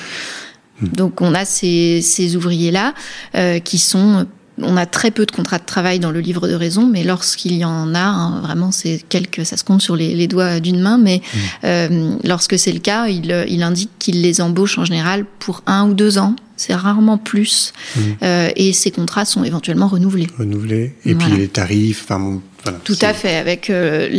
[0.81, 0.87] Hmm.
[0.89, 2.93] Donc on a ces, ouvriers-là
[3.35, 4.27] euh, qui sont
[4.61, 7.53] on a très peu de contrats de travail dans le livre de raison, mais lorsqu'il
[7.53, 10.97] y en a, hein, vraiment, c'est quelques, ça se compte sur les, doigts d'une main,
[10.97, 11.37] mais hmm.
[11.63, 15.87] euh, lorsque c'est le cas, il, il indique qu'il les embauche en général pour un
[15.87, 17.73] ou deux ans c'est rarement plus.
[17.95, 17.99] Mmh.
[18.21, 20.27] Euh, et ces contrats sont éventuellement renouvelés.
[20.37, 20.93] Renouvelés.
[21.05, 24.09] Et puis les tarifs, enfin voilà, Tout à fait, avec euh,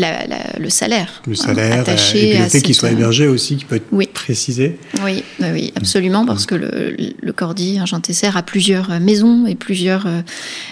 [0.59, 1.22] le salaire.
[1.26, 3.86] Le salaire, attaché euh, et puis le fait qu'il soit hébergé aussi, qui peut être
[3.93, 4.09] oui.
[4.12, 4.78] précisé.
[5.05, 6.47] Oui, oui, absolument, parce mmh.
[6.47, 10.07] que le, le Cordy, Jean Tesser, a plusieurs maisons et plusieurs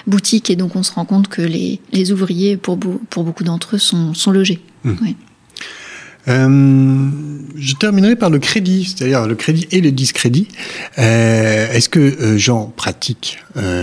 [0.07, 3.77] boutiques, et donc on se rend compte que les, les ouvriers, pour, pour beaucoup d'entre
[3.77, 4.61] eux, sont, sont logés.
[4.85, 4.93] Mmh.
[5.03, 5.17] Oui.
[6.29, 7.09] Euh,
[7.57, 10.49] je terminerai par le crédit, c'est-à-dire le crédit et le discrédit.
[10.99, 13.39] Euh, Est-ce que euh, Jean pratique,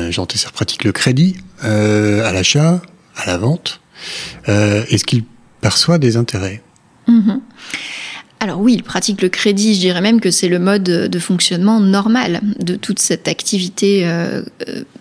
[0.09, 2.81] Jean Tesser pratique le crédit à l'achat,
[3.15, 3.81] à la vente
[4.47, 5.23] Est-ce qu'il
[5.61, 6.61] perçoit des intérêts?
[7.07, 7.41] Mhm.
[8.41, 11.79] Alors oui, il pratique le crédit, je dirais même que c'est le mode de fonctionnement
[11.79, 14.07] normal de toute cette activité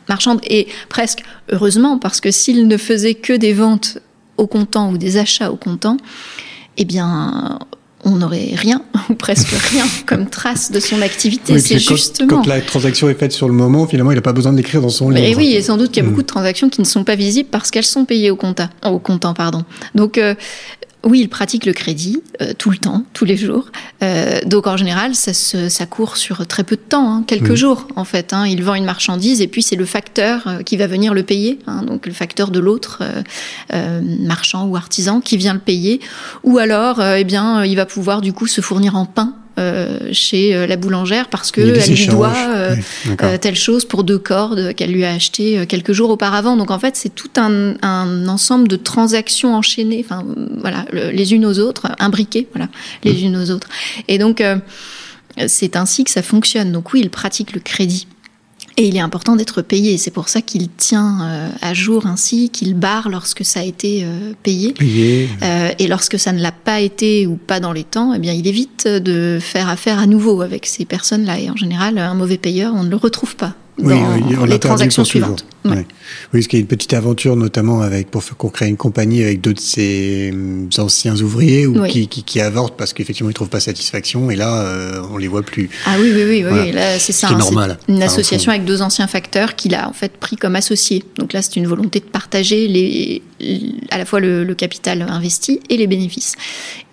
[0.08, 0.40] marchande.
[0.44, 3.98] Et presque heureusement, parce que s'il ne faisait que des ventes
[4.36, 5.96] au comptant ou des achats au comptant,
[6.76, 7.58] eh bien,
[8.04, 11.54] on n'aurait rien, ou presque rien, comme trace de son activité.
[11.54, 12.28] Oui, c'est quand- justement...
[12.28, 14.82] Quand la transaction est faite sur le moment, finalement, il n'a pas besoin de l'écrire
[14.82, 15.26] dans son livre.
[15.26, 16.10] Et oui, et sans doute qu'il y a Mm.
[16.10, 18.68] beaucoup de transactions qui ne sont pas visibles parce qu'elles sont payées au comptant.
[18.84, 19.64] Au comptant pardon.
[19.94, 20.34] Donc, euh,
[21.04, 23.70] oui, il pratique le crédit euh, tout le temps, tous les jours.
[24.02, 27.54] Euh, donc, en général, ça, se, ça court sur très peu de temps, hein, quelques
[27.54, 28.32] jours en fait.
[28.32, 28.46] Hein.
[28.46, 31.58] Il vend une marchandise et puis c'est le facteur euh, qui va venir le payer.
[31.66, 31.82] hein.
[31.82, 33.22] donc, le facteur de l'autre euh,
[33.72, 36.00] euh, marchand ou artisan qui vient le payer.
[36.42, 39.34] Ou alors, eh bien, il va pouvoir du coup se fournir en pain.
[39.58, 42.74] Euh, chez euh, la boulangère parce que Il y a des elle lui doit euh,
[43.06, 46.56] Oui, telle chose pour deux cordes qu'elle lui a acheté euh, quelques jours auparavant.
[46.56, 50.24] Donc en fait, c'est tout un, un ensemble de transactions enchaînées, enfin
[50.58, 52.68] voilà, le- les unes aux autres, imbriquées, voilà,
[53.04, 53.26] les Mmh.
[53.26, 53.68] unes aux autres.
[54.08, 54.56] Et donc euh,
[55.46, 56.72] c'est ainsi que ça fonctionne.
[56.72, 58.06] Donc oui, il pratique le crédit.
[58.76, 59.98] Et il est important d'être payé.
[59.98, 64.02] C'est pour ça qu'il tient euh, à jour ainsi, qu'il barre lorsque ça a été
[64.04, 64.72] euh, payé.
[64.72, 65.28] Payé.
[65.42, 68.32] Euh, et lorsque ça ne l'a pas été ou pas dans les temps, eh bien,
[68.32, 71.38] il évite de faire affaire à nouveau avec ces personnes-là.
[71.38, 74.44] Et en général, un mauvais payeur, on ne le retrouve pas dans Oui, oui, on
[74.44, 75.44] les transactions suivantes.
[75.64, 75.70] Ouais.
[75.72, 75.76] Oui.
[75.78, 75.84] Oui,
[76.40, 79.40] parce qu'il y a une petite aventure, notamment avec pour qu'on crée une compagnie avec
[79.40, 81.90] deux de ses hum, anciens ouvriers ou Oui.
[81.90, 85.26] qui, qui, qui avortent parce qu'effectivement ils trouvent pas satisfaction et là euh, on les
[85.28, 85.70] voit plus.
[85.86, 86.72] Ah oui, oui, oui, oui.
[86.72, 87.28] Là, c'est ça.
[87.30, 87.78] hein, normal.
[87.88, 91.02] Une association avec deux anciens facteurs qu'il a en fait pris comme associés.
[91.18, 93.22] Donc là, c'est une volonté de partager les,
[93.90, 96.34] à la fois le, le capital investi et les bénéfices.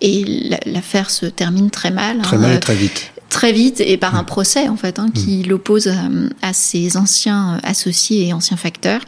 [0.00, 2.18] Et la- l'affaire se termine très mal.
[2.22, 2.40] Très hein.
[2.40, 3.11] mal et très vite.
[3.38, 4.00] Très vite et Mm.
[4.00, 6.02] par un procès en fait hein, qui l'oppose à,
[6.48, 9.00] à ses anciens associés et anciens facteurs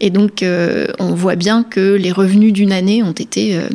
[0.00, 3.68] et donc euh, on voit bien que les revenus d'une année ont été euh,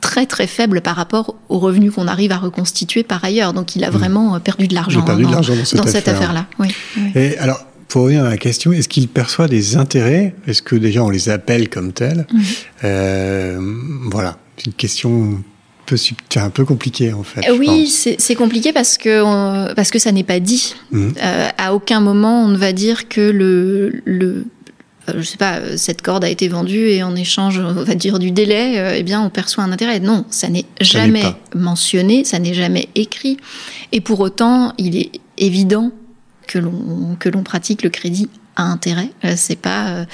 [0.00, 3.82] très très faibles par rapport aux revenus qu'on arrive à reconstituer par ailleurs donc il
[3.84, 5.04] a vraiment euh, perdu de l'argent Mm.
[5.04, 6.32] perdu de hein, l'argent dans cette affaire.
[6.32, 7.10] là oui, oui.
[7.14, 10.34] Et alors pour revenir à la question, est-ce qu'il perçoit des intérêts?
[10.46, 12.26] Est-ce que déjà on les appelle comme tels?
[12.84, 13.58] Euh,
[14.10, 15.42] Voilà, c'est une question
[15.96, 17.50] peu, un peu compliquée en fait.
[17.50, 20.74] Oui, c'est compliqué parce que on- parce que ça n'est pas dit.
[20.90, 21.14] Mhm.
[21.22, 24.44] Euh, à aucun moment on ne va dire que le le
[25.16, 28.30] je sais pas, cette corde a été vendue et en échange, on va dire du
[28.30, 29.98] délai, euh, eh bien, on perçoit un intérêt.
[29.98, 31.24] Non, ça n'est jamais
[31.56, 33.36] mentionné, ça n'est jamais écrit.
[33.90, 35.90] Et pour autant, il est évident
[36.46, 39.10] que l'on que l'on pratique le crédit à intérêt.
[39.24, 40.04] Euh, c'est pas euh,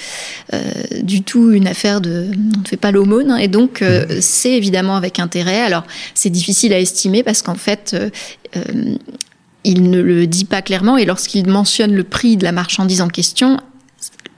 [0.54, 0.60] euh,
[1.02, 4.52] du tout une affaire de, on ne fait pas l'aumône, hein, et donc euh, c'est
[4.52, 5.60] évidemment avec intérêt.
[5.60, 5.84] Alors
[6.14, 7.94] c'est difficile à estimer parce qu'en fait.
[7.94, 8.10] euh,
[9.64, 13.08] il ne le dit pas clairement et lorsqu'il mentionne le prix de la marchandise en
[13.08, 13.58] question,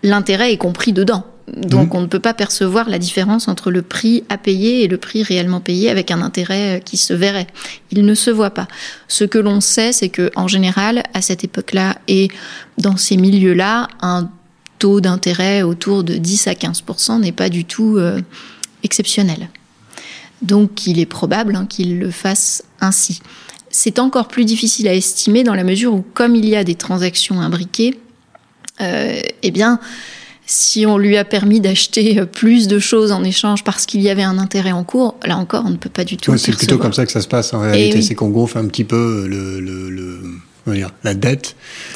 [0.03, 1.25] l'intérêt est compris dedans.
[1.49, 4.99] Donc on ne peut pas percevoir la différence entre le prix à payer et le
[4.99, 7.49] prix réellement payé avec un intérêt euh, qui se verrait.
[7.91, 8.69] Il ne se voit pas.
[9.09, 12.29] Ce que l'on sait, c'est que en général, à cette époque-là et
[12.79, 14.31] dans ces milieux-là, un
[14.79, 18.21] taux d'intérêt autour de 10 à 15% n'est pas du tout euh,
[18.83, 19.49] exceptionnel.
[20.43, 23.21] Donc il est probable hein, qu'il le fasse ainsi.
[23.71, 26.75] C'est encore plus difficile à estimer dans la mesure où, comme il y a des
[26.75, 28.01] transactions imbriquées,
[28.81, 29.79] euh, eh bien,
[30.53, 34.11] si on lui a permis d'acheter euh, plus de choses en échange parce qu'il y
[34.11, 36.51] avait un intérêt en cours, là encore, on ne peut pas du tout Ouais, c'est
[36.57, 38.03] plutôt comme ça que ça se passe en réalité, oui.
[38.03, 40.21] c'est qu'on gonfle un petit peu le, le, le-
[40.65, 41.55] comment dire, la dette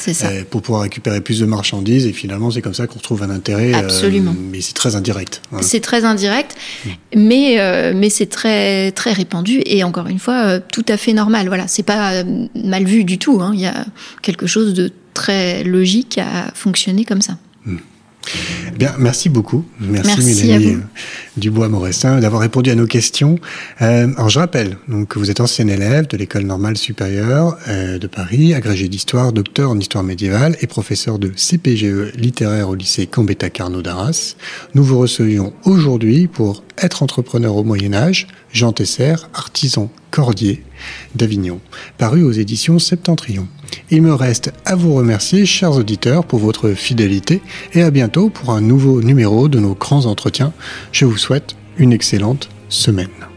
[0.09, 3.31] euh, pour pouvoir récupérer plus de marchandises et finalement c'est comme ça qu'on retrouve un
[3.31, 3.75] intérêt.
[3.75, 4.35] euh, Absolument.
[4.53, 5.43] mais c'est très indirect.
[5.51, 5.67] Voilà.
[5.67, 6.55] C'est très indirect,
[6.87, 6.89] Mm.
[7.17, 11.13] mais euh, mais c'est très très répandu et encore une fois euh, tout à fait
[11.13, 11.49] normal.
[11.49, 13.41] Voilà, c'est pas euh, mal vu du tout.
[13.43, 13.51] hein.
[13.53, 13.85] Il y a
[14.23, 17.37] quelque chose de très logique à fonctionner comme ça.
[18.77, 19.65] Bien, merci beaucoup.
[19.81, 20.81] Merci, Merci Mélanie euh,
[21.37, 23.39] Dubois-Morestin d'avoir répondu à nos questions.
[23.83, 27.99] Euh, alors je rappelle donc, que vous êtes ancien élève de l'École normale supérieure euh,
[27.99, 33.09] de Paris, agrégé d'histoire, docteur en histoire médiévale et professeur de CPGE littéraire au lycée
[33.11, 34.37] Gambetta Carnot d'Arras.
[34.75, 40.65] Nous vous recevions aujourd'hui pour Être entrepreneur au Moyen Âge, Jean Tesser, artisan cordier
[41.15, 41.61] d'Avignon,
[41.99, 43.47] paru aux éditions Septentrion.
[43.91, 47.41] Il me reste à vous remercier, chers auditeurs, pour votre fidélité
[47.73, 50.53] et à bientôt pour un nouveau numéro de nos grands entretiens.
[50.93, 53.34] Je vous souhaite une excellente semaine.